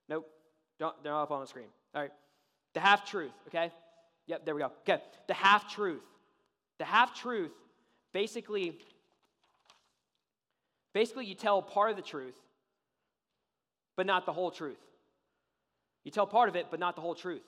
Nope. 0.09 0.31
Don't, 0.79 1.03
they're 1.03 1.13
not 1.13 1.25
up 1.25 1.31
on 1.31 1.43
the 1.43 1.47
screen. 1.47 1.69
All 1.95 2.01
right. 2.01 2.13
The 2.73 2.81
half 2.81 3.05
truth, 3.05 3.33
okay? 3.49 3.71
Yep, 4.29 4.47
there 4.47 4.55
we 4.55 4.63
go. 4.63 4.73
Okay. 4.89 5.03
The 5.29 5.35
half 5.35 5.75
truth. 5.75 6.01
The 6.79 6.87
half 6.87 7.15
truth 7.15 7.53
basically 8.13 8.79
basically 10.93 11.27
you 11.27 11.35
tell 11.35 11.63
part 11.63 11.91
of 11.91 11.97
the 11.97 12.03
truth, 12.03 12.39
but 13.97 14.07
not 14.07 14.27
the 14.27 14.33
whole 14.33 14.51
truth. 14.51 14.81
You 16.05 16.11
tell 16.11 16.27
part 16.27 16.49
of 16.49 16.57
it, 16.57 16.67
but 16.71 16.81
not 16.81 16.95
the 16.95 17.03
whole 17.03 17.15
truth. 17.15 17.43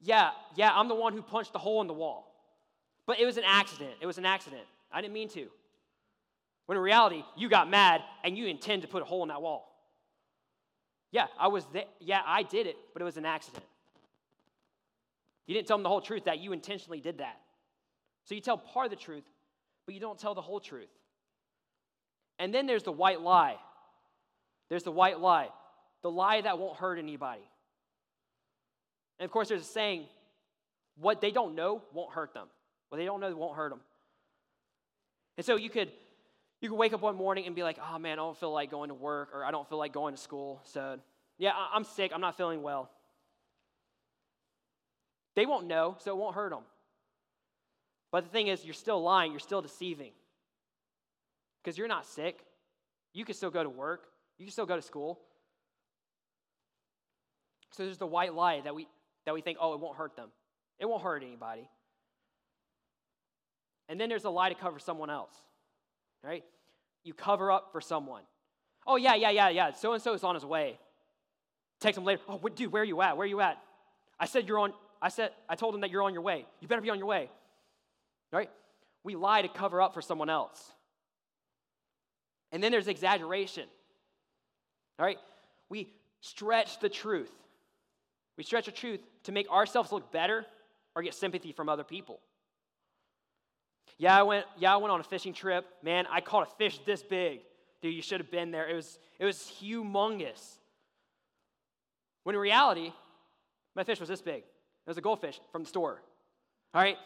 Yeah, 0.00 0.30
yeah, 0.54 0.70
I'm 0.74 0.88
the 0.88 0.94
one 0.94 1.14
who 1.14 1.22
punched 1.22 1.52
the 1.52 1.58
hole 1.58 1.80
in 1.80 1.86
the 1.86 1.94
wall. 1.94 2.30
But 3.06 3.20
it 3.20 3.26
was 3.26 3.36
an 3.36 3.44
accident. 3.46 3.92
It 4.00 4.06
was 4.06 4.18
an 4.18 4.26
accident. 4.26 4.62
I 4.92 5.00
didn't 5.00 5.14
mean 5.14 5.28
to. 5.30 5.46
When 6.66 6.76
in 6.76 6.84
reality, 6.84 7.22
you 7.36 7.48
got 7.48 7.68
mad 7.68 8.02
and 8.22 8.36
you 8.36 8.46
intend 8.46 8.82
to 8.82 8.88
put 8.88 9.02
a 9.02 9.04
hole 9.04 9.22
in 9.22 9.28
that 9.28 9.42
wall. 9.42 9.70
Yeah, 11.10 11.26
I 11.38 11.48
was 11.48 11.64
there. 11.72 11.84
Yeah, 12.00 12.20
I 12.26 12.42
did 12.42 12.66
it, 12.66 12.76
but 12.92 13.02
it 13.02 13.04
was 13.04 13.16
an 13.16 13.26
accident. 13.26 13.64
You 15.46 15.54
didn't 15.54 15.68
tell 15.68 15.76
them 15.76 15.82
the 15.82 15.90
whole 15.90 16.00
truth 16.00 16.24
that 16.24 16.38
you 16.38 16.52
intentionally 16.52 17.00
did 17.00 17.18
that. 17.18 17.40
So 18.24 18.34
you 18.34 18.40
tell 18.40 18.56
part 18.56 18.86
of 18.86 18.90
the 18.90 18.96
truth, 18.96 19.24
but 19.84 19.94
you 19.94 20.00
don't 20.00 20.18
tell 20.18 20.34
the 20.34 20.40
whole 20.40 20.60
truth. 20.60 20.88
And 22.38 22.52
then 22.52 22.66
there's 22.66 22.82
the 22.82 22.92
white 22.92 23.20
lie. 23.20 23.56
There's 24.68 24.82
the 24.82 24.90
white 24.90 25.20
lie, 25.20 25.48
the 26.02 26.10
lie 26.10 26.40
that 26.40 26.58
won't 26.58 26.76
hurt 26.78 26.98
anybody. 26.98 27.42
And 29.18 29.24
of 29.24 29.30
course, 29.30 29.48
there's 29.48 29.62
a 29.62 29.64
saying 29.64 30.06
what 30.96 31.20
they 31.20 31.30
don't 31.30 31.54
know 31.54 31.82
won't 31.92 32.12
hurt 32.12 32.34
them. 32.34 32.48
What 32.88 32.98
they 32.98 33.04
don't 33.04 33.20
know 33.20 33.34
won't 33.36 33.56
hurt 33.56 33.70
them. 33.70 33.80
And 35.36 35.44
so 35.44 35.56
you 35.56 35.70
could 35.70 35.90
you 36.60 36.70
could 36.70 36.76
wake 36.76 36.94
up 36.94 37.02
one 37.02 37.16
morning 37.16 37.46
and 37.46 37.54
be 37.54 37.62
like, 37.62 37.78
oh 37.92 37.98
man, 37.98 38.12
I 38.12 38.16
don't 38.16 38.38
feel 38.38 38.52
like 38.52 38.70
going 38.70 38.88
to 38.88 38.94
work 38.94 39.30
or 39.34 39.44
I 39.44 39.50
don't 39.50 39.68
feel 39.68 39.76
like 39.76 39.92
going 39.92 40.14
to 40.14 40.20
school. 40.20 40.62
So, 40.64 40.98
yeah, 41.36 41.52
I'm 41.72 41.84
sick. 41.84 42.10
I'm 42.14 42.22
not 42.22 42.38
feeling 42.38 42.62
well. 42.62 42.90
They 45.36 45.44
won't 45.44 45.66
know, 45.66 45.96
so 45.98 46.12
it 46.12 46.16
won't 46.16 46.34
hurt 46.34 46.50
them. 46.50 46.62
But 48.10 48.24
the 48.24 48.30
thing 48.30 48.46
is, 48.46 48.64
you're 48.64 48.72
still 48.72 49.02
lying, 49.02 49.32
you're 49.32 49.40
still 49.40 49.60
deceiving. 49.60 50.12
Because 51.64 51.78
you're 51.78 51.88
not 51.88 52.04
sick. 52.04 52.44
You 53.14 53.24
can 53.24 53.34
still 53.34 53.50
go 53.50 53.62
to 53.62 53.70
work, 53.70 54.06
you 54.38 54.44
can 54.44 54.52
still 54.52 54.66
go 54.66 54.76
to 54.76 54.82
school. 54.82 55.20
So 57.70 57.84
there's 57.84 57.98
the 57.98 58.06
white 58.06 58.34
lie 58.34 58.60
that 58.60 58.74
we, 58.74 58.86
that 59.24 59.34
we 59.34 59.40
think, 59.40 59.58
oh, 59.60 59.74
it 59.74 59.80
won't 59.80 59.96
hurt 59.96 60.14
them. 60.14 60.28
It 60.78 60.86
won't 60.86 61.02
hurt 61.02 61.24
anybody. 61.24 61.68
And 63.88 64.00
then 64.00 64.08
there's 64.08 64.24
a 64.24 64.30
lie 64.30 64.48
to 64.48 64.54
cover 64.54 64.78
someone 64.78 65.10
else, 65.10 65.34
right? 66.22 66.44
You 67.02 67.14
cover 67.14 67.50
up 67.50 67.70
for 67.72 67.80
someone. 67.80 68.22
Oh, 68.86 68.96
yeah, 68.96 69.14
yeah, 69.14 69.30
yeah, 69.30 69.48
yeah. 69.48 69.72
So 69.72 69.92
and 69.92 70.02
so 70.02 70.14
is 70.14 70.22
on 70.22 70.34
his 70.34 70.44
way. 70.44 70.78
Text 71.80 71.98
him 71.98 72.04
later. 72.04 72.20
Oh, 72.28 72.40
dude, 72.48 72.72
where 72.72 72.82
are 72.82 72.86
you 72.86 73.02
at? 73.02 73.16
Where 73.16 73.24
are 73.24 73.28
you 73.28 73.40
at? 73.40 73.58
I 74.18 74.26
said 74.26 74.46
you're 74.46 74.58
on. 74.58 74.72
I 75.02 75.08
said 75.08 75.30
I 75.48 75.56
told 75.56 75.74
him 75.74 75.80
that 75.80 75.90
you're 75.90 76.02
on 76.02 76.12
your 76.12 76.22
way. 76.22 76.46
You 76.60 76.68
better 76.68 76.80
be 76.80 76.90
on 76.90 76.98
your 76.98 77.08
way. 77.08 77.28
Right? 78.32 78.50
We 79.02 79.16
lie 79.16 79.42
to 79.42 79.48
cover 79.48 79.82
up 79.82 79.94
for 79.94 80.00
someone 80.00 80.30
else. 80.30 80.72
And 82.54 82.62
then 82.62 82.70
there's 82.70 82.86
exaggeration. 82.86 83.64
All 84.98 85.04
right? 85.04 85.18
We 85.68 85.88
stretch 86.20 86.78
the 86.78 86.88
truth. 86.88 87.32
We 88.38 88.44
stretch 88.44 88.66
the 88.66 88.72
truth 88.72 89.00
to 89.24 89.32
make 89.32 89.50
ourselves 89.50 89.90
look 89.90 90.12
better 90.12 90.46
or 90.94 91.02
get 91.02 91.14
sympathy 91.14 91.50
from 91.50 91.68
other 91.68 91.82
people. 91.82 92.20
Yeah, 93.98 94.16
I 94.16 94.22
went, 94.22 94.46
yeah, 94.56 94.72
I 94.72 94.76
went 94.76 94.92
on 94.92 95.00
a 95.00 95.04
fishing 95.04 95.34
trip. 95.34 95.66
Man, 95.82 96.06
I 96.08 96.20
caught 96.20 96.48
a 96.48 96.54
fish 96.56 96.78
this 96.86 97.02
big. 97.02 97.40
Dude, 97.82 97.92
you 97.92 98.02
should 98.02 98.20
have 98.20 98.30
been 98.30 98.52
there. 98.52 98.68
It 98.68 98.74
was, 98.74 99.00
it 99.18 99.24
was 99.24 99.38
humongous. 99.60 100.58
When 102.22 102.36
in 102.36 102.40
reality, 102.40 102.92
my 103.74 103.82
fish 103.82 103.98
was 103.98 104.08
this 104.08 104.22
big. 104.22 104.42
It 104.42 104.90
was 104.90 104.96
a 104.96 105.02
goldfish 105.02 105.40
from 105.50 105.64
the 105.64 105.68
store. 105.68 106.00
All 106.72 106.80
right? 106.80 106.98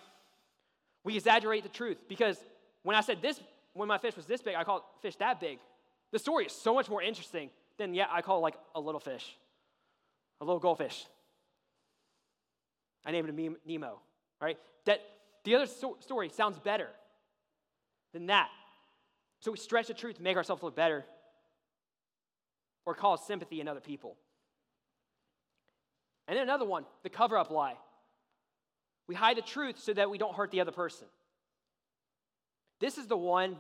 We 1.04 1.16
exaggerate 1.16 1.62
the 1.62 1.70
truth 1.70 1.96
because 2.06 2.38
when 2.82 2.96
I 2.96 3.00
said 3.00 3.22
this, 3.22 3.40
when 3.78 3.88
my 3.88 3.98
fish 3.98 4.16
was 4.16 4.26
this 4.26 4.42
big, 4.42 4.54
I 4.54 4.64
called 4.64 4.82
fish 5.00 5.16
that 5.16 5.40
big. 5.40 5.58
The 6.10 6.18
story 6.18 6.46
is 6.46 6.52
so 6.52 6.74
much 6.74 6.88
more 6.88 7.02
interesting 7.02 7.50
than, 7.78 7.94
yeah, 7.94 8.06
I 8.10 8.22
call 8.22 8.38
it 8.38 8.42
like 8.42 8.56
a 8.74 8.80
little 8.80 9.00
fish, 9.00 9.36
a 10.40 10.44
little 10.44 10.60
goldfish. 10.60 11.06
I 13.06 13.12
named 13.12 13.28
him 13.28 13.56
Nemo, 13.66 14.00
right? 14.40 14.58
That 14.86 15.00
the 15.44 15.54
other 15.54 15.66
story 15.66 16.28
sounds 16.28 16.58
better 16.58 16.88
than 18.12 18.26
that. 18.26 18.48
So 19.40 19.52
we 19.52 19.58
stretch 19.58 19.86
the 19.86 19.94
truth 19.94 20.16
to 20.16 20.22
make 20.22 20.36
ourselves 20.36 20.62
look 20.62 20.74
better 20.74 21.04
or 22.84 22.94
cause 22.94 23.24
sympathy 23.26 23.60
in 23.60 23.68
other 23.68 23.80
people. 23.80 24.16
And 26.26 26.36
then 26.36 26.42
another 26.42 26.64
one, 26.64 26.84
the 27.02 27.08
cover 27.08 27.38
up 27.38 27.50
lie. 27.50 27.76
We 29.06 29.14
hide 29.14 29.36
the 29.36 29.42
truth 29.42 29.78
so 29.78 29.94
that 29.94 30.10
we 30.10 30.18
don't 30.18 30.34
hurt 30.34 30.50
the 30.50 30.60
other 30.60 30.72
person. 30.72 31.06
This 32.80 32.98
is 32.98 33.06
the 33.06 33.16
one 33.16 33.56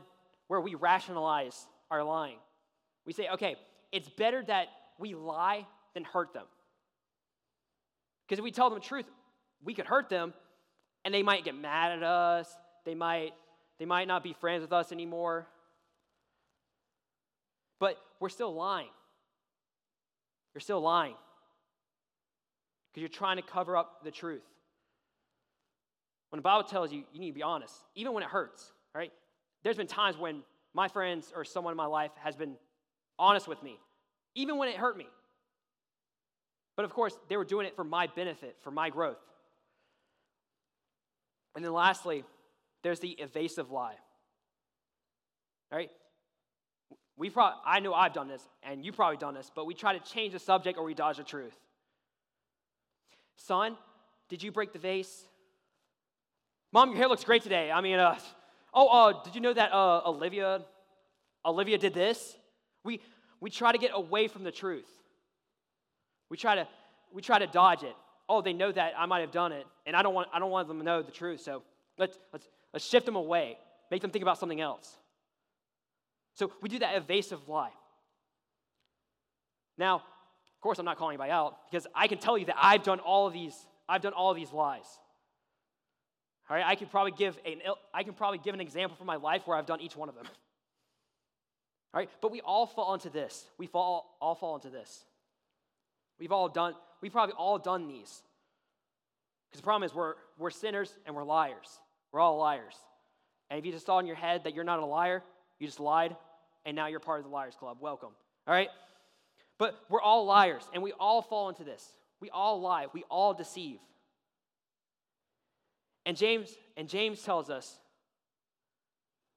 where 0.46 0.60
we 0.60 0.74
rationalize 0.74 1.66
our 1.90 2.02
lying. 2.02 2.38
We 3.06 3.12
say, 3.12 3.28
okay, 3.34 3.56
it's 3.92 4.08
better 4.08 4.42
that 4.44 4.68
we 4.98 5.14
lie 5.14 5.66
than 5.94 6.04
hurt 6.04 6.32
them. 6.32 6.46
Because 8.26 8.38
if 8.38 8.44
we 8.44 8.50
tell 8.50 8.68
them 8.68 8.78
the 8.78 8.84
truth, 8.84 9.06
we 9.64 9.74
could 9.74 9.86
hurt 9.86 10.08
them 10.08 10.34
and 11.04 11.14
they 11.14 11.22
might 11.22 11.44
get 11.44 11.54
mad 11.54 11.92
at 11.92 12.02
us. 12.02 12.48
They 12.84 12.94
might, 12.94 13.32
they 13.78 13.86
might 13.86 14.08
not 14.08 14.22
be 14.22 14.34
friends 14.34 14.62
with 14.62 14.72
us 14.72 14.92
anymore. 14.92 15.46
But 17.80 17.96
we're 18.20 18.28
still 18.28 18.54
lying. 18.54 18.88
You're 20.54 20.60
still 20.60 20.80
lying 20.80 21.14
because 22.90 23.00
you're 23.00 23.08
trying 23.08 23.36
to 23.36 23.42
cover 23.42 23.76
up 23.76 24.04
the 24.04 24.10
truth. 24.10 24.42
When 26.30 26.38
the 26.38 26.42
Bible 26.42 26.68
tells 26.68 26.92
you, 26.92 27.04
you 27.12 27.20
need 27.20 27.28
to 27.28 27.34
be 27.34 27.42
honest, 27.42 27.74
even 27.94 28.12
when 28.12 28.22
it 28.22 28.28
hurts, 28.28 28.72
right? 28.94 29.12
There's 29.62 29.76
been 29.76 29.86
times 29.86 30.16
when 30.16 30.42
my 30.74 30.88
friends 30.88 31.32
or 31.34 31.44
someone 31.44 31.72
in 31.72 31.76
my 31.76 31.86
life 31.86 32.10
has 32.22 32.36
been 32.36 32.54
honest 33.18 33.48
with 33.48 33.62
me, 33.62 33.78
even 34.34 34.58
when 34.58 34.68
it 34.68 34.76
hurt 34.76 34.96
me. 34.96 35.06
But 36.76 36.84
of 36.84 36.92
course, 36.92 37.16
they 37.28 37.36
were 37.36 37.44
doing 37.44 37.66
it 37.66 37.74
for 37.74 37.84
my 37.84 38.06
benefit, 38.06 38.56
for 38.62 38.70
my 38.70 38.90
growth. 38.90 39.18
And 41.56 41.64
then 41.64 41.72
lastly, 41.72 42.24
there's 42.82 43.00
the 43.00 43.10
evasive 43.10 43.70
lie. 43.72 43.96
Right? 45.72 45.90
We 47.16 47.30
probably, 47.30 47.58
I 47.66 47.80
know 47.80 47.92
I've 47.92 48.12
done 48.12 48.28
this, 48.28 48.46
and 48.62 48.84
you've 48.84 48.94
probably 48.94 49.16
done 49.16 49.34
this, 49.34 49.50
but 49.52 49.66
we 49.66 49.74
try 49.74 49.98
to 49.98 50.12
change 50.12 50.32
the 50.32 50.38
subject 50.38 50.78
or 50.78 50.84
we 50.84 50.94
dodge 50.94 51.16
the 51.16 51.24
truth. 51.24 51.56
Son, 53.34 53.76
did 54.28 54.42
you 54.42 54.52
break 54.52 54.72
the 54.72 54.78
vase? 54.78 55.24
Mom, 56.72 56.90
your 56.90 56.98
hair 56.98 57.08
looks 57.08 57.24
great 57.24 57.42
today. 57.42 57.72
I 57.72 57.80
mean, 57.80 57.98
uh, 57.98 58.18
oh, 58.74 58.88
uh, 58.88 59.22
did 59.22 59.34
you 59.34 59.40
know 59.40 59.52
that 59.52 59.72
uh, 59.72 60.02
Olivia, 60.06 60.62
Olivia 61.44 61.78
did 61.78 61.94
this? 61.94 62.36
We, 62.84 63.00
we 63.40 63.50
try 63.50 63.72
to 63.72 63.78
get 63.78 63.90
away 63.94 64.28
from 64.28 64.44
the 64.44 64.52
truth. 64.52 64.88
We 66.30 66.36
try 66.36 66.56
to, 66.56 66.68
we 67.12 67.22
try 67.22 67.38
to 67.38 67.46
dodge 67.46 67.82
it. 67.82 67.94
Oh, 68.28 68.42
they 68.42 68.52
know 68.52 68.70
that 68.70 68.92
I 68.96 69.06
might 69.06 69.20
have 69.20 69.30
done 69.30 69.52
it, 69.52 69.66
and 69.86 69.96
I 69.96 70.02
don't 70.02 70.14
want, 70.14 70.28
I 70.32 70.38
don't 70.38 70.50
want 70.50 70.68
them 70.68 70.78
to 70.78 70.84
know 70.84 71.02
the 71.02 71.10
truth. 71.10 71.40
So 71.40 71.62
let's, 71.96 72.18
let's, 72.32 72.46
let's 72.72 72.86
shift 72.86 73.06
them 73.06 73.16
away, 73.16 73.58
make 73.90 74.02
them 74.02 74.10
think 74.10 74.22
about 74.22 74.38
something 74.38 74.60
else. 74.60 74.96
So 76.34 76.52
we 76.60 76.68
do 76.68 76.78
that 76.80 76.96
evasive 76.96 77.48
lie. 77.48 77.72
Now, 79.78 79.96
of 79.96 80.60
course, 80.60 80.78
I'm 80.78 80.84
not 80.84 80.98
calling 80.98 81.14
anybody 81.14 81.30
out 81.30 81.56
because 81.70 81.86
I 81.94 82.08
can 82.08 82.18
tell 82.18 82.36
you 82.36 82.46
that 82.46 82.56
I've 82.60 82.82
done 82.82 83.00
all 83.00 83.26
of 83.26 83.32
these. 83.32 83.54
I've 83.88 84.02
done 84.02 84.12
all 84.12 84.30
of 84.30 84.36
these 84.36 84.52
lies. 84.52 84.84
All 86.50 86.56
right, 86.56 86.64
I 86.66 86.74
could 86.76 86.90
probably 86.90 87.12
give 87.12 87.38
an 87.44 87.60
I 87.92 88.02
can 88.02 88.14
probably 88.14 88.38
give 88.38 88.54
an 88.54 88.60
example 88.60 88.96
from 88.96 89.06
my 89.06 89.16
life 89.16 89.42
where 89.46 89.56
I've 89.56 89.66
done 89.66 89.80
each 89.80 89.96
one 89.96 90.08
of 90.08 90.14
them. 90.14 90.24
All 91.92 92.00
right, 92.00 92.10
but 92.20 92.32
we 92.32 92.40
all 92.40 92.66
fall 92.66 92.94
into 92.94 93.10
this. 93.10 93.44
We 93.58 93.66
fall 93.66 94.16
all 94.20 94.34
fall 94.34 94.54
into 94.54 94.70
this. 94.70 95.04
We've 96.18 96.32
all 96.32 96.48
done, 96.48 96.74
we've 97.00 97.12
probably 97.12 97.34
all 97.34 97.58
done 97.58 97.88
these. 97.88 98.22
Because 99.48 99.60
the 99.60 99.64
problem 99.64 99.84
is 99.84 99.94
we're, 99.94 100.14
we're 100.36 100.50
sinners 100.50 100.92
and 101.06 101.14
we're 101.14 101.24
liars. 101.24 101.78
We're 102.12 102.20
all 102.20 102.38
liars. 102.38 102.74
And 103.50 103.58
if 103.58 103.64
you 103.64 103.72
just 103.72 103.86
thought 103.86 104.00
in 104.00 104.06
your 104.06 104.16
head 104.16 104.44
that 104.44 104.54
you're 104.54 104.64
not 104.64 104.80
a 104.80 104.84
liar, 104.84 105.22
you 105.58 105.66
just 105.66 105.80
lied, 105.80 106.16
and 106.66 106.76
now 106.76 106.86
you're 106.86 107.00
part 107.00 107.20
of 107.20 107.24
the 107.24 107.30
Liars 107.30 107.54
Club. 107.58 107.78
Welcome. 107.80 108.10
All 108.46 108.54
right? 108.54 108.68
But 109.56 109.78
we're 109.88 110.02
all 110.02 110.26
liars, 110.26 110.62
and 110.74 110.82
we 110.82 110.92
all 111.00 111.22
fall 111.22 111.48
into 111.48 111.64
this. 111.64 111.92
We 112.20 112.30
all 112.30 112.60
lie. 112.60 112.86
We 112.92 113.04
all 113.08 113.32
deceive. 113.32 113.78
And 116.08 116.16
James, 116.16 116.56
and 116.74 116.88
James 116.88 117.22
tells 117.22 117.50
us, 117.50 117.78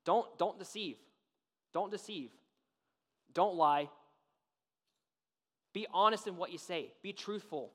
don't, 0.06 0.26
don't 0.38 0.58
deceive. 0.58 0.96
Don't 1.74 1.92
deceive. 1.92 2.32
Don't 3.34 3.56
lie. 3.56 3.90
Be 5.74 5.86
honest 5.94 6.28
in 6.28 6.38
what 6.38 6.50
you 6.50 6.58
say, 6.58 6.94
be 7.04 7.12
truthful. 7.12 7.74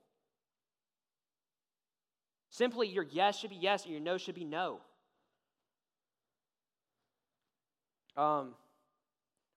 Simply, 2.48 2.88
your 2.88 3.04
yes 3.10 3.38
should 3.38 3.50
be 3.50 3.56
yes 3.56 3.84
and 3.84 3.92
your 3.92 4.00
no 4.00 4.16
should 4.16 4.34
be 4.34 4.46
no. 4.46 4.80
Um, 8.16 8.54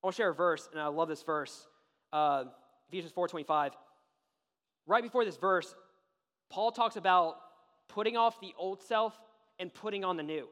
I 0.04 0.08
want 0.08 0.16
to 0.16 0.18
share 0.18 0.32
a 0.32 0.36
verse, 0.36 0.68
and 0.74 0.82
I 0.82 0.88
love 0.88 1.08
this 1.08 1.24
verse. 1.24 1.66
Uh, 2.12 2.44
Ephesians 2.90 3.14
4.25. 3.14 3.72
Right 4.86 5.02
before 5.02 5.24
this 5.24 5.38
verse, 5.38 5.74
Paul 6.50 6.74
talks 6.74 6.98
about 6.98 7.38
putting 7.88 8.18
off 8.18 8.42
the 8.42 8.54
old 8.58 8.82
self 8.84 9.18
and 9.60 9.74
putting 9.74 10.04
on 10.04 10.18
the 10.18 10.24
new. 10.24 10.48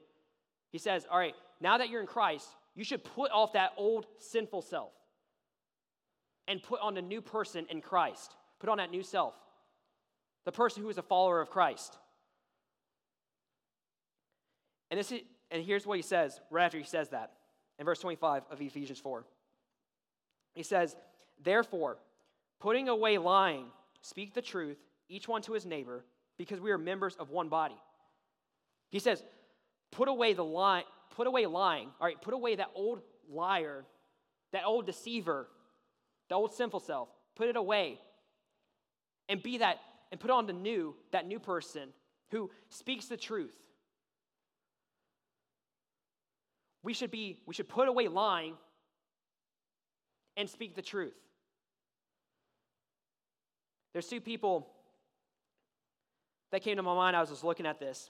He 0.72 0.78
says, 0.78 1.06
all 1.10 1.18
right, 1.18 1.36
now 1.62 1.78
that 1.78 1.90
you're 1.90 2.02
in 2.02 2.08
Christ, 2.08 2.48
you 2.76 2.84
should 2.84 3.04
put 3.04 3.32
off 3.32 3.54
that 3.54 3.72
old 3.78 4.06
sinful 4.20 4.62
self 4.62 4.92
and 6.48 6.62
put 6.62 6.80
on 6.82 6.98
a 6.98 7.02
new 7.02 7.22
person 7.22 7.66
in 7.70 7.82
Christ. 7.82 8.36
Put 8.60 8.70
on 8.70 8.78
that 8.78 8.92
new 8.92 9.04
self, 9.04 9.36
the 10.46 10.52
person 10.52 10.82
who 10.82 10.90
is 10.90 10.98
a 10.98 11.04
follower 11.04 11.42
of 11.42 11.50
Christ. 11.50 11.98
And, 14.90 15.00
this 15.00 15.12
is, 15.12 15.22
and 15.52 15.64
here's 15.64 15.86
what 15.86 15.98
he 15.98 16.02
says 16.02 16.40
right 16.50 16.66
after 16.66 16.78
he 16.78 16.84
says 16.84 17.10
that 17.10 17.34
in 17.78 17.86
verse 17.86 18.00
25 18.00 18.44
of 18.50 18.62
Ephesians 18.62 19.00
4. 19.00 19.26
He 20.54 20.64
says, 20.64 20.96
Therefore, 21.44 21.98
putting 22.60 22.90
away 22.90 23.18
lying, 23.18 23.66
speak 24.02 24.34
the 24.34 24.42
truth, 24.42 24.78
each 25.10 25.28
one 25.28 25.42
to 25.44 25.54
his 25.54 25.66
neighbor, 25.66 26.04
because 26.38 26.60
we 26.60 26.72
are 26.72 26.78
members 26.78 27.16
of 27.16 27.30
one 27.30 27.50
body. 27.50 27.78
He 28.90 29.00
says, 29.00 29.24
put 29.92 30.08
away 30.08 30.34
the 30.34 30.44
lie, 30.44 30.84
put 31.16 31.28
away 31.28 31.46
lying. 31.46 31.90
All 32.00 32.08
right, 32.08 32.22
put 32.22 32.34
away 32.34 32.56
that 32.56 32.72
old 32.76 33.02
liar, 33.30 33.86
that 34.54 34.64
old 34.66 34.86
deceiver, 34.86 35.48
the 36.30 36.36
old 36.36 36.54
sinful 36.54 36.80
self, 36.80 37.10
put 37.36 37.48
it 37.50 37.56
away 37.56 38.00
and 39.30 39.42
be 39.42 39.58
that 39.60 39.80
and 40.12 40.20
put 40.20 40.32
on 40.32 40.46
the 40.48 40.54
new, 40.54 40.96
that 41.12 41.28
new 41.28 41.40
person 41.40 41.90
who 42.32 42.50
speaks 42.70 43.06
the 43.06 43.18
truth. 43.18 43.56
We 46.84 46.94
should 46.94 47.12
be 47.12 47.42
we 47.46 47.54
should 47.54 47.68
put 47.68 47.90
away 47.90 48.08
lying 48.08 48.56
and 50.38 50.50
speak 50.50 50.76
the 50.76 50.82
truth. 50.82 51.18
There's 53.92 54.08
two 54.08 54.22
people 54.22 54.70
that 56.52 56.62
came 56.62 56.78
to 56.78 56.84
my 56.84 56.94
mind 56.94 57.16
I 57.16 57.20
was 57.20 57.30
just 57.30 57.44
looking 57.44 57.66
at 57.66 57.80
this. 57.80 58.10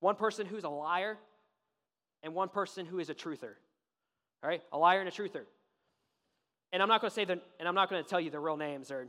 One 0.00 0.16
person 0.16 0.46
who's 0.46 0.64
a 0.64 0.68
liar 0.68 1.16
and 2.22 2.34
one 2.34 2.48
person 2.48 2.86
who 2.86 2.98
is 2.98 3.10
a 3.10 3.14
truther. 3.14 3.54
All 4.42 4.48
right? 4.48 4.62
A 4.72 4.78
liar 4.78 5.00
and 5.00 5.08
a 5.08 5.12
truther. 5.12 5.42
And 6.72 6.82
I'm 6.82 6.88
not 6.88 7.00
going 7.00 7.10
to 7.10 7.14
say 7.14 7.24
the, 7.24 7.40
and 7.58 7.68
I'm 7.68 7.74
not 7.74 7.90
going 7.90 8.02
to 8.02 8.08
tell 8.08 8.20
you 8.20 8.30
the 8.30 8.38
real 8.38 8.56
names 8.56 8.90
or 8.90 9.06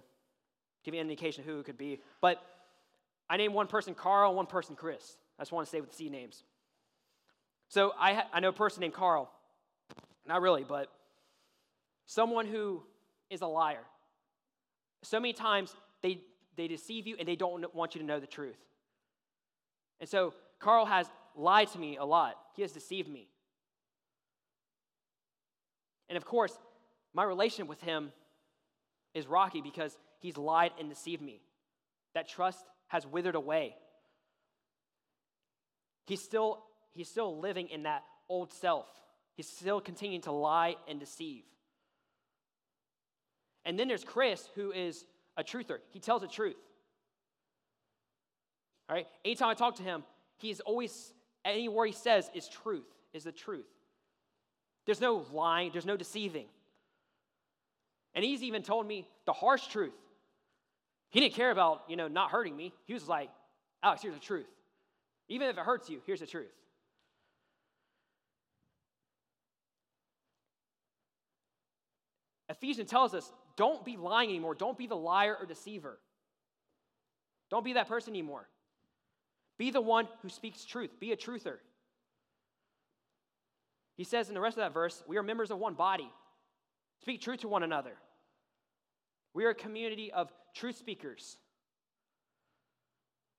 give 0.84 0.93
you 0.93 0.99
an 0.99 1.08
indication 1.08 1.43
who 1.43 1.60
it 1.60 1.65
could 1.65 1.77
be. 1.77 2.01
But 2.21 2.41
I 3.30 3.38
named 3.38 3.54
one 3.54 3.67
person 3.67 3.93
Carl, 3.93 4.36
one 4.36 4.47
person 4.47 4.75
Chris. 4.75 5.17
I 5.39 5.43
just 5.43 5.51
want 5.51 5.65
to 5.65 5.69
stay 5.69 5.80
with 5.80 5.91
the 5.91 5.95
C 5.95 6.10
names. 6.10 6.43
So 7.69 7.93
I, 7.97 8.13
ha- 8.13 8.27
I 8.34 8.39
know 8.41 8.49
a 8.49 8.54
person 8.54 8.82
named 8.82 8.93
Carl. 8.93 9.32
Not 10.27 10.41
really, 10.41 10.65
but 10.67 10.91
someone 12.06 12.45
who 12.45 12.84
is 13.30 13.41
a 13.41 13.47
liar. 13.47 13.84
So 15.04 15.19
many 15.19 15.34
times 15.34 15.73
they, 16.01 16.21
they 16.58 16.67
deceive 16.67 17.08
you 17.08 17.15
and 17.17 17.27
they 17.27 17.36
don't 17.36 17.73
want 17.73 17.95
you 17.95 18.01
to 18.01 18.08
know 18.08 18.19
the 18.19 18.27
truth. 18.27 18.58
And 19.99 20.10
so 20.10 20.34
Carl 20.62 20.86
has 20.86 21.08
lied 21.36 21.67
to 21.69 21.80
me 21.80 21.97
a 21.97 22.06
lot, 22.06 22.36
he 22.56 22.62
has 22.62 22.71
deceived 22.71 23.10
me. 23.10 23.28
And 26.08 26.17
of 26.17 26.26
course, 26.26 26.58
my 27.13 27.24
relationship 27.24 27.67
with 27.67 27.82
him 27.82 28.12
is 29.13 29.28
rocky 29.28 29.62
because 29.62 29.97
he's 30.19 30.38
lied 30.38 30.71
and 30.80 30.89
deceived 30.89 31.21
me. 31.21 31.41
That 32.13 32.28
trust 32.28 32.63
has 32.88 33.08
withered 33.08 33.36
away. 33.36 33.76
He's 36.06 36.21
still, 36.21 36.63
he's 36.93 37.10
still 37.10 37.39
living 37.39 37.69
in 37.69 37.84
that 37.84 38.04
old 38.30 38.52
self. 38.52 38.88
He's 39.36 39.47
still 39.47 39.80
continuing 39.80 40.21
to 40.24 40.32
lie 40.32 40.76
and 40.88 41.00
deceive. 41.00 41.43
And 43.63 43.80
then 43.80 43.88
there's 43.88 44.04
Chris, 44.04 44.50
who 44.56 44.71
is 44.71 45.06
a 45.38 45.43
truther. 45.43 45.78
He 45.91 46.00
tells 46.00 46.21
the 46.21 46.28
truth. 46.28 46.58
All 48.89 48.95
right? 48.95 49.08
Anytime 49.24 49.50
I 49.50 49.54
talk 49.54 49.76
to 49.78 49.84
him, 49.84 50.04
he's 50.41 50.60
always, 50.60 51.13
any 51.45 51.69
word 51.69 51.88
he 51.88 51.91
says 51.93 52.30
is 52.34 52.47
truth, 52.47 52.88
is 53.13 53.23
the 53.23 53.32
truth. 53.32 53.65
There's 54.86 55.01
no 55.01 55.25
lying, 55.32 55.71
there's 55.71 55.86
no 55.86 55.97
deceiving. 55.97 56.47
And 58.13 58.25
he's 58.25 58.43
even 58.43 58.63
told 58.63 58.86
me 58.86 59.08
the 59.25 59.34
harsh 59.34 59.67
truth. 59.67 59.93
He 61.12 61.19
didn't 61.19 61.34
care 61.34 61.51
about, 61.51 61.84
you 61.88 61.95
know, 61.95 62.08
not 62.08 62.32
hurting 62.32 62.56
me. 62.56 62.73
He 62.86 62.93
was 62.93 63.08
like, 63.08 63.30
Alex, 63.84 64.01
here's 64.01 64.13
the 64.13 64.19
truth. 64.19 64.47
Even 65.27 65.47
if 65.47 65.58
it 65.58 65.62
hurts 65.62 65.89
you, 65.89 66.01
here's 66.06 66.19
the 66.19 66.27
truth. 66.27 66.51
Ephesians 72.49 72.89
tells 72.89 73.13
us 73.13 73.32
don't 73.56 73.84
be 73.86 73.97
lying 73.97 74.30
anymore. 74.30 74.56
Don't 74.56 74.77
be 74.77 74.88
the 74.88 74.95
liar 74.95 75.38
or 75.39 75.45
deceiver. 75.45 75.97
Don't 77.49 77.63
be 77.63 77.73
that 77.73 77.88
person 77.88 78.12
anymore. 78.12 78.47
Be 79.62 79.69
the 79.69 79.80
one 79.80 80.08
who 80.24 80.30
speaks 80.30 80.65
truth. 80.65 80.89
Be 81.00 81.12
a 81.12 81.15
truther. 81.15 81.58
He 83.95 84.04
says 84.04 84.28
in 84.28 84.34
the 84.34 84.41
rest 84.41 84.58
of 84.58 84.63
that 84.63 84.74
verse, 84.74 85.04
we 85.08 85.17
are 85.17 85.21
members 85.21 85.52
of 85.52 85.60
one 85.60 85.76
body. 85.76 86.12
Speak 87.00 87.21
truth 87.21 87.41
to 87.41 87.47
one 87.47 87.62
another. 87.62 87.91
We 89.36 89.45
are 89.45 89.52
a 89.52 89.54
community 89.54 90.12
of 90.12 90.34
truth 90.56 90.80
speakers. 90.80 91.38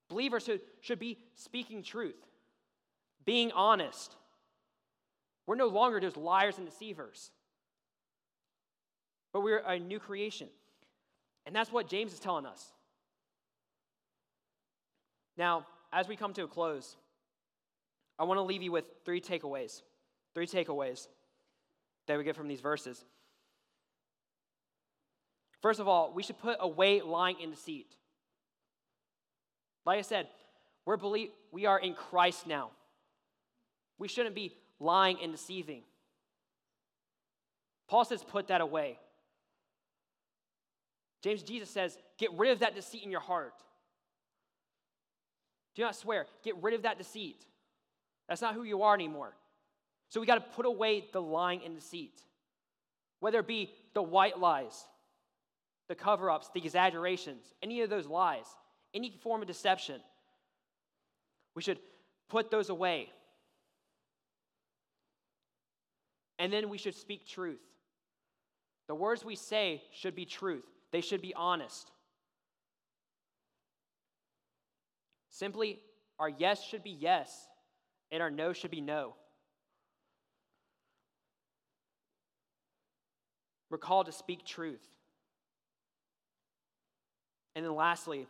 Believers 0.08 0.44
should, 0.44 0.60
should 0.80 1.00
be 1.00 1.18
speaking 1.34 1.82
truth, 1.82 2.24
being 3.24 3.50
honest. 3.50 4.14
We're 5.48 5.56
no 5.56 5.66
longer 5.66 5.98
just 5.98 6.16
liars 6.16 6.56
and 6.56 6.68
deceivers, 6.68 7.32
but 9.32 9.40
we're 9.40 9.58
a 9.58 9.76
new 9.76 9.98
creation. 9.98 10.46
And 11.46 11.56
that's 11.56 11.72
what 11.72 11.88
James 11.88 12.12
is 12.12 12.20
telling 12.20 12.46
us. 12.46 12.64
Now, 15.36 15.66
as 15.92 16.08
we 16.08 16.16
come 16.16 16.32
to 16.34 16.44
a 16.44 16.48
close, 16.48 16.96
I 18.18 18.24
want 18.24 18.38
to 18.38 18.42
leave 18.42 18.62
you 18.62 18.72
with 18.72 18.84
three 19.04 19.20
takeaways. 19.20 19.82
Three 20.34 20.46
takeaways 20.46 21.08
that 22.06 22.16
we 22.16 22.24
get 22.24 22.36
from 22.36 22.48
these 22.48 22.60
verses. 22.60 23.04
First 25.60 25.78
of 25.78 25.86
all, 25.86 26.12
we 26.14 26.22
should 26.22 26.38
put 26.38 26.56
away 26.60 27.00
lying 27.02 27.36
and 27.42 27.54
deceit. 27.54 27.94
Like 29.84 29.98
I 29.98 30.02
said, 30.02 30.28
we're 30.84 30.96
believe, 30.96 31.30
we 31.52 31.66
are 31.66 31.78
in 31.78 31.94
Christ 31.94 32.46
now. 32.46 32.70
We 33.98 34.08
shouldn't 34.08 34.34
be 34.34 34.56
lying 34.80 35.18
and 35.22 35.30
deceiving. 35.30 35.82
Paul 37.88 38.04
says, 38.04 38.24
put 38.24 38.48
that 38.48 38.60
away. 38.60 38.98
James, 41.22 41.42
Jesus 41.42 41.70
says, 41.70 41.96
get 42.18 42.32
rid 42.32 42.50
of 42.50 42.60
that 42.60 42.74
deceit 42.74 43.04
in 43.04 43.10
your 43.10 43.20
heart. 43.20 43.54
Do 45.74 45.82
not 45.82 45.96
swear. 45.96 46.26
Get 46.42 46.62
rid 46.62 46.74
of 46.74 46.82
that 46.82 46.98
deceit. 46.98 47.44
That's 48.28 48.42
not 48.42 48.54
who 48.54 48.62
you 48.62 48.82
are 48.82 48.94
anymore. 48.94 49.34
So 50.08 50.20
we 50.20 50.26
got 50.26 50.34
to 50.34 50.54
put 50.56 50.66
away 50.66 51.06
the 51.12 51.22
lying 51.22 51.62
and 51.64 51.74
deceit, 51.74 52.20
whether 53.20 53.38
it 53.38 53.46
be 53.46 53.72
the 53.94 54.02
white 54.02 54.38
lies, 54.38 54.84
the 55.88 55.94
cover 55.94 56.30
ups, 56.30 56.50
the 56.52 56.60
exaggerations, 56.60 57.44
any 57.62 57.80
of 57.80 57.90
those 57.90 58.06
lies, 58.06 58.44
any 58.94 59.10
form 59.22 59.40
of 59.40 59.46
deception. 59.46 60.00
We 61.54 61.62
should 61.62 61.78
put 62.28 62.50
those 62.50 62.68
away. 62.68 63.10
And 66.38 66.52
then 66.52 66.68
we 66.68 66.78
should 66.78 66.94
speak 66.94 67.26
truth. 67.26 67.60
The 68.88 68.94
words 68.94 69.24
we 69.24 69.36
say 69.36 69.82
should 69.92 70.14
be 70.14 70.24
truth, 70.26 70.64
they 70.90 71.00
should 71.00 71.22
be 71.22 71.32
honest. 71.34 71.90
Simply, 75.42 75.80
our 76.20 76.28
yes 76.28 76.62
should 76.62 76.84
be 76.84 76.96
yes, 77.00 77.48
and 78.12 78.22
our 78.22 78.30
no 78.30 78.52
should 78.52 78.70
be 78.70 78.80
no. 78.80 79.16
We're 83.68 83.78
called 83.78 84.06
to 84.06 84.12
speak 84.12 84.46
truth. 84.46 84.86
And 87.56 87.64
then 87.64 87.74
lastly, 87.74 88.28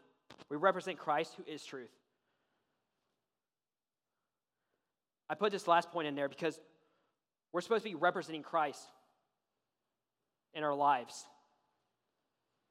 we 0.48 0.56
represent 0.56 0.96
Christ 0.96 1.34
who 1.36 1.44
is 1.46 1.62
truth. 1.62 1.92
I 5.28 5.34
put 5.34 5.52
this 5.52 5.68
last 5.68 5.90
point 5.90 6.08
in 6.08 6.14
there 6.14 6.30
because 6.30 6.58
we're 7.52 7.60
supposed 7.60 7.84
to 7.84 7.90
be 7.90 7.94
representing 7.94 8.42
Christ 8.42 8.88
in 10.54 10.64
our 10.64 10.74
lives, 10.74 11.26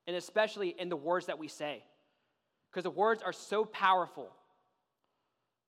and 0.08 0.16
especially 0.16 0.70
in 0.70 0.90
the 0.90 0.96
words 0.96 1.28
that 1.28 1.38
we 1.38 1.48
say, 1.48 1.84
because 2.72 2.84
the 2.84 2.90
words 2.90 3.22
are 3.22 3.34
so 3.34 3.66
powerful. 3.66 4.30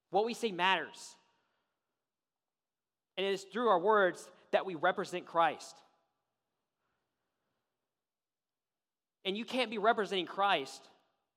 What 0.09 0.25
we 0.25 0.33
say 0.33 0.51
matters. 0.51 1.15
And 3.17 3.25
it 3.25 3.33
is 3.33 3.43
through 3.43 3.67
our 3.67 3.79
words 3.79 4.27
that 4.51 4.65
we 4.65 4.75
represent 4.75 5.25
Christ. 5.25 5.75
And 9.25 9.37
you 9.37 9.45
can't 9.45 9.69
be 9.69 9.77
representing 9.77 10.25
Christ 10.25 10.87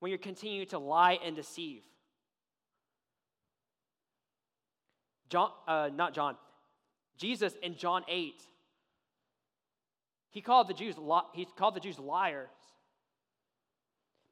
when 0.00 0.10
you're 0.10 0.18
continuing 0.18 0.68
to 0.68 0.78
lie 0.78 1.18
and 1.24 1.34
deceive. 1.34 1.82
John, 5.28 5.50
uh, 5.66 5.90
not 5.92 6.14
John, 6.14 6.36
Jesus 7.16 7.54
in 7.62 7.76
John 7.76 8.04
8, 8.08 8.34
he 10.30 10.40
called 10.40 10.68
the 10.68 10.74
Jews, 10.74 10.94
he 11.34 11.46
called 11.56 11.74
the 11.74 11.80
Jews 11.80 11.98
liars 11.98 12.48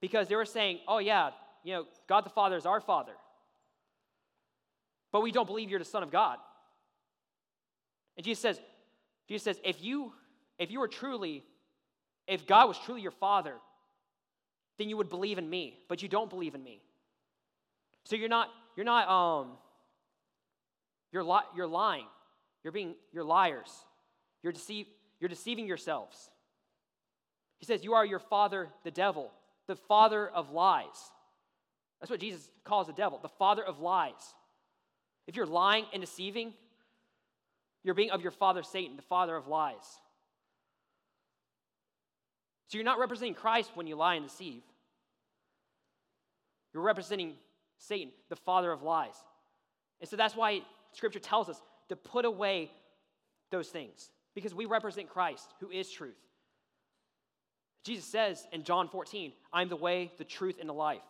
because 0.05 0.29
they 0.29 0.37
were 0.37 0.45
saying, 0.45 0.81
oh, 0.87 0.99
yeah, 0.99 1.31
you 1.63 1.73
know, 1.73 1.87
God 2.07 2.27
the 2.27 2.31
Father 2.31 2.57
is 2.57 2.67
our 2.67 2.81
Father, 2.81 3.15
but 5.13 5.23
we 5.23 5.33
don't 5.33 5.47
believe 5.47 5.71
you're 5.71 5.79
the 5.79 5.85
Son 5.85 6.03
of 6.03 6.11
God. 6.11 6.37
And 8.17 8.25
Jesus 8.25 8.43
says, 8.43 8.61
Jesus 9.29 9.45
says, 9.45 9.61
if 9.65 9.83
you, 9.83 10.13
if 10.59 10.71
you 10.71 10.81
were 10.81 10.89
truly 10.89 11.43
if 12.27 12.47
God 12.47 12.69
was 12.69 12.79
truly 12.79 13.03
your 13.03 13.11
father, 13.11 13.55
then 14.79 14.89
you 14.89 14.97
would 14.97 15.09
believe 15.09 15.39
in 15.39 15.49
me, 15.49 15.79
but 15.89 16.03
you 16.03 16.09
don't 16.09 16.31
believe 16.31 16.55
in 16.55 16.63
me. 16.63 16.81
So 18.05 18.17
you're 18.17 18.29
not, 18.29 18.49
you're 18.77 18.85
not, 18.85 19.09
um, 19.09 19.53
you're, 21.13 21.25
li- 21.25 21.49
you're 21.55 21.67
lying. 21.67 22.07
You're 22.63 22.73
being, 22.73 22.95
you're 23.13 23.25
liars. 23.25 23.71
You're, 24.43 24.53
deceive, 24.53 24.87
you're 25.21 25.29
deceiving 25.29 25.67
yourselves. 25.67 26.31
He 27.59 27.67
says, 27.67 27.85
You 27.85 27.95
are 27.95 28.05
your 28.05 28.19
father, 28.19 28.69
the 28.85 28.91
devil, 28.91 29.31
the 29.67 29.77
father 29.77 30.29
of 30.29 30.51
lies. 30.51 31.11
That's 32.01 32.11
what 32.11 32.21
Jesus 32.21 32.49
calls 32.65 32.87
the 32.87 32.93
devil, 32.93 33.19
the 33.23 33.29
father 33.29 33.65
of 33.65 33.81
lies. 33.81 34.13
If 35.27 35.37
you're 35.37 35.47
lying 35.47 35.87
and 35.93 36.03
deceiving, 36.03 36.53
you're 37.83 37.95
being 37.95 38.11
of 38.11 38.23
your 38.23 38.31
father, 38.31 38.63
Satan, 38.63 38.97
the 38.97 39.03
father 39.03 39.37
of 39.37 39.47
lies. 39.47 39.85
So 42.69 42.79
you're 42.79 42.85
not 42.85 42.99
representing 42.99 43.35
Christ 43.35 43.71
when 43.75 43.87
you 43.87 43.97
lie 43.97 44.15
and 44.15 44.27
deceive. 44.27 44.63
You're 46.73 46.83
representing 46.83 47.35
Satan, 47.79 48.11
the 48.29 48.37
father 48.37 48.73
of 48.73 48.83
lies. 48.83 49.15
And 50.01 50.09
so 50.09 50.17
that's 50.17 50.35
why 50.35 50.63
Scripture 50.93 51.21
tells 51.21 51.49
us 51.49 51.61
to 51.89 51.97
put 51.97 52.25
away 52.25 52.71
those 53.51 53.69
things, 53.69 54.11
because 54.35 54.55
we 54.55 54.65
represent 54.65 55.09
Christ, 55.09 55.55
who 55.61 55.71
is 55.71 55.91
truth. 55.91 56.17
Jesus 57.85 58.07
says 58.07 58.47
in 58.51 58.65
John 58.65 58.89
14, 58.89 59.33
I 59.53 59.63
am 59.63 59.69
the 59.69 59.77
way, 59.77 60.11
the 60.17 60.25
truth, 60.25 60.57
and 60.59 60.69
the 60.69 60.75
life. 60.75 61.03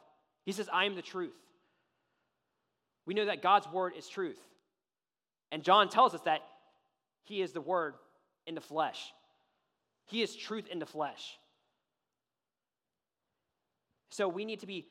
He 0.44 0.52
says, 0.52 0.68
I 0.72 0.84
am 0.84 0.96
the 0.96 1.02
truth. 1.02 1.34
We 3.06 3.14
know 3.14 3.26
that 3.26 3.42
God's 3.42 3.68
word 3.68 3.92
is 3.96 4.08
truth. 4.08 4.40
And 5.52 5.62
John 5.62 5.88
tells 5.88 6.14
us 6.14 6.20
that 6.22 6.42
he 7.22 7.40
is 7.40 7.52
the 7.52 7.60
word 7.60 7.94
in 8.46 8.54
the 8.54 8.60
flesh. 8.60 9.12
He 10.06 10.20
is 10.20 10.34
truth 10.34 10.66
in 10.66 10.78
the 10.80 10.86
flesh. 10.86 11.38
So 14.10 14.28
we 14.28 14.44
need 14.44 14.60
to 14.60 14.66
be 14.66 14.86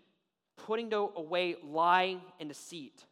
putting 0.65 0.93
away 0.93 1.55
lying 1.63 2.21
and 2.39 2.49
deceit, 2.49 3.03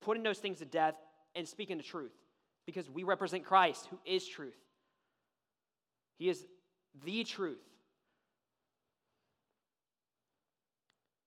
putting 0.00 0.22
those 0.22 0.38
things 0.38 0.58
to 0.58 0.64
death 0.64 0.94
and 1.34 1.46
speaking 1.46 1.76
the 1.76 1.82
truth 1.82 2.12
because 2.66 2.88
we 2.90 3.04
represent 3.04 3.44
Christ, 3.44 3.86
who 3.90 3.98
is 4.04 4.26
truth. 4.26 4.58
He 6.18 6.28
is 6.28 6.44
the 7.04 7.24
truth. 7.24 7.58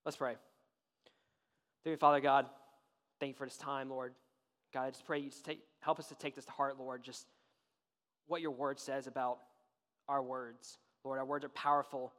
Let's 0.05 0.17
pray. 0.17 0.35
Dear 1.85 1.97
Father 1.97 2.19
God, 2.19 2.47
thank 3.19 3.31
you 3.31 3.35
for 3.35 3.45
this 3.45 3.57
time, 3.57 3.89
Lord. 3.89 4.13
God, 4.73 4.83
I 4.83 4.89
just 4.89 5.05
pray 5.05 5.19
you 5.19 5.29
just 5.29 5.45
take, 5.45 5.59
help 5.81 5.99
us 5.99 6.07
to 6.07 6.15
take 6.15 6.35
this 6.35 6.45
to 6.45 6.51
heart, 6.51 6.79
Lord, 6.79 7.03
just 7.03 7.25
what 8.27 8.41
your 8.41 8.51
word 8.51 8.79
says 8.79 9.07
about 9.07 9.39
our 10.07 10.23
words. 10.23 10.77
Lord, 11.03 11.19
our 11.19 11.25
words 11.25 11.45
are 11.45 11.49
powerful 11.49 12.13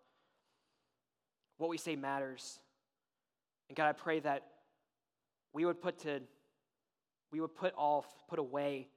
what 1.58 1.70
we 1.70 1.78
say 1.78 1.94
matters. 1.96 2.58
And 3.68 3.76
God, 3.76 3.88
I 3.88 3.92
pray 3.92 4.20
that 4.20 4.42
we 5.52 5.64
would 5.64 5.80
put 5.80 6.00
to 6.00 6.20
we 7.30 7.40
would 7.40 7.54
put 7.54 7.72
off, 7.76 8.06
put 8.28 8.38
away 8.38 8.88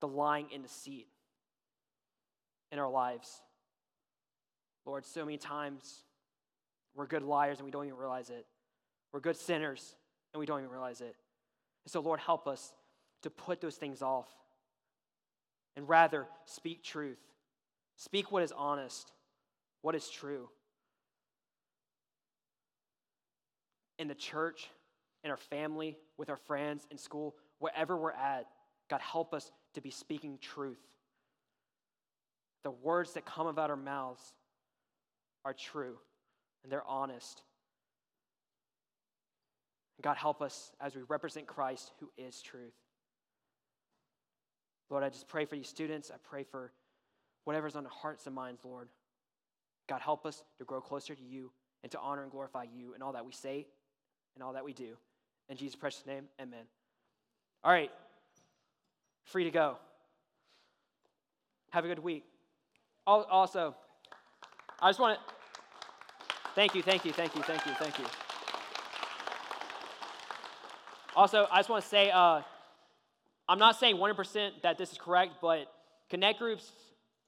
the 0.00 0.08
lying 0.08 0.48
and 0.52 0.62
deceit 0.62 1.06
in 2.70 2.78
our 2.78 2.90
lives. 2.90 3.40
Lord, 4.86 5.04
so 5.04 5.24
many 5.24 5.38
times 5.38 6.02
we're 6.94 7.06
good 7.06 7.22
liars 7.22 7.58
and 7.58 7.64
we 7.64 7.70
don't 7.70 7.86
even 7.86 7.98
realize 7.98 8.30
it. 8.30 8.46
We're 9.12 9.20
good 9.20 9.36
sinners 9.36 9.94
and 10.32 10.40
we 10.40 10.46
don't 10.46 10.60
even 10.60 10.70
realize 10.70 11.00
it. 11.00 11.16
And 11.84 11.92
so, 11.92 12.00
Lord, 12.00 12.20
help 12.20 12.46
us 12.46 12.72
to 13.22 13.30
put 13.30 13.60
those 13.60 13.76
things 13.76 14.02
off 14.02 14.28
and 15.76 15.88
rather 15.88 16.26
speak 16.46 16.82
truth. 16.82 17.20
Speak 17.96 18.32
what 18.32 18.42
is 18.42 18.52
honest, 18.52 19.12
what 19.82 19.94
is 19.94 20.08
true. 20.08 20.48
in 24.00 24.08
the 24.08 24.14
church, 24.14 24.70
in 25.22 25.30
our 25.30 25.36
family, 25.36 25.96
with 26.16 26.30
our 26.30 26.38
friends, 26.38 26.86
in 26.90 26.96
school, 26.96 27.36
wherever 27.58 27.96
we're 27.96 28.12
at, 28.12 28.46
God, 28.88 29.02
help 29.02 29.34
us 29.34 29.52
to 29.74 29.82
be 29.82 29.90
speaking 29.90 30.38
truth. 30.40 30.80
The 32.64 32.70
words 32.70 33.12
that 33.12 33.26
come 33.26 33.46
about 33.46 33.68
our 33.68 33.76
mouths 33.76 34.32
are 35.44 35.54
true 35.54 35.96
and 36.62 36.70
they're 36.70 36.86
honest. 36.86 37.42
God, 40.02 40.16
help 40.16 40.40
us 40.40 40.72
as 40.80 40.94
we 40.94 41.02
represent 41.08 41.46
Christ 41.46 41.92
who 42.00 42.10
is 42.16 42.40
truth. 42.40 42.74
Lord, 44.88 45.04
I 45.04 45.10
just 45.10 45.28
pray 45.28 45.44
for 45.44 45.56
these 45.56 45.68
students. 45.68 46.10
I 46.10 46.16
pray 46.22 46.42
for 46.42 46.72
whatever's 47.44 47.76
on 47.76 47.84
their 47.84 47.92
hearts 47.92 48.26
and 48.26 48.34
minds, 48.34 48.64
Lord. 48.64 48.88
God, 49.88 50.00
help 50.00 50.24
us 50.24 50.42
to 50.58 50.64
grow 50.64 50.80
closer 50.80 51.14
to 51.14 51.22
you 51.22 51.52
and 51.82 51.92
to 51.92 52.00
honor 52.00 52.22
and 52.22 52.30
glorify 52.30 52.64
you 52.74 52.94
in 52.94 53.02
all 53.02 53.12
that 53.12 53.26
we 53.26 53.32
say 53.32 53.66
and 54.34 54.42
all 54.42 54.54
that 54.54 54.64
we 54.64 54.72
do. 54.72 54.96
In 55.48 55.56
Jesus' 55.56 55.76
precious 55.76 56.06
name, 56.06 56.24
amen. 56.40 56.64
All 57.62 57.72
right, 57.72 57.90
free 59.24 59.44
to 59.44 59.50
go. 59.50 59.76
Have 61.70 61.84
a 61.84 61.88
good 61.88 61.98
week. 61.98 62.24
Also, 63.06 63.74
I 64.82 64.88
just 64.88 64.98
want 64.98 65.18
to 65.18 65.34
thank 66.54 66.74
you, 66.74 66.82
thank 66.82 67.04
you, 67.04 67.12
thank 67.12 67.34
you, 67.34 67.42
thank 67.42 67.66
you, 67.66 67.72
thank 67.74 67.98
you. 67.98 68.04
Also, 71.14 71.46
I 71.52 71.58
just 71.58 71.68
want 71.68 71.82
to 71.82 71.88
say 71.88 72.10
uh, 72.10 72.40
I'm 73.48 73.58
not 73.58 73.78
saying 73.78 73.96
100% 73.96 74.62
that 74.62 74.78
this 74.78 74.92
is 74.92 74.98
correct, 74.98 75.34
but 75.42 75.70
connect 76.08 76.38
groups, 76.38 76.70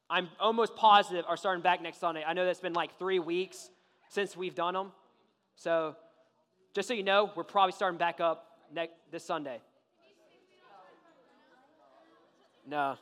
I'm 0.09 0.29
almost 0.41 0.77
positive, 0.77 1.25
are 1.29 1.37
starting 1.37 1.63
back 1.63 1.83
next 1.83 1.99
Sunday. 1.99 2.25
I 2.27 2.33
know 2.33 2.47
that's 2.47 2.61
been 2.61 2.75
like 2.75 2.99
three 2.99 3.19
weeks 3.19 3.69
since 4.09 4.37
we've 4.37 4.55
done 4.55 4.75
them. 4.75 4.93
So 5.57 5.97
just 6.75 6.89
so 6.89 6.95
you 6.95 7.03
know, 7.03 7.31
we're 7.35 7.45
probably 7.45 7.73
starting 7.73 7.99
back 7.99 8.21
up 8.21 8.47
next, 8.73 8.95
this 9.11 9.25
Sunday. 9.25 9.61
No. 12.67 12.97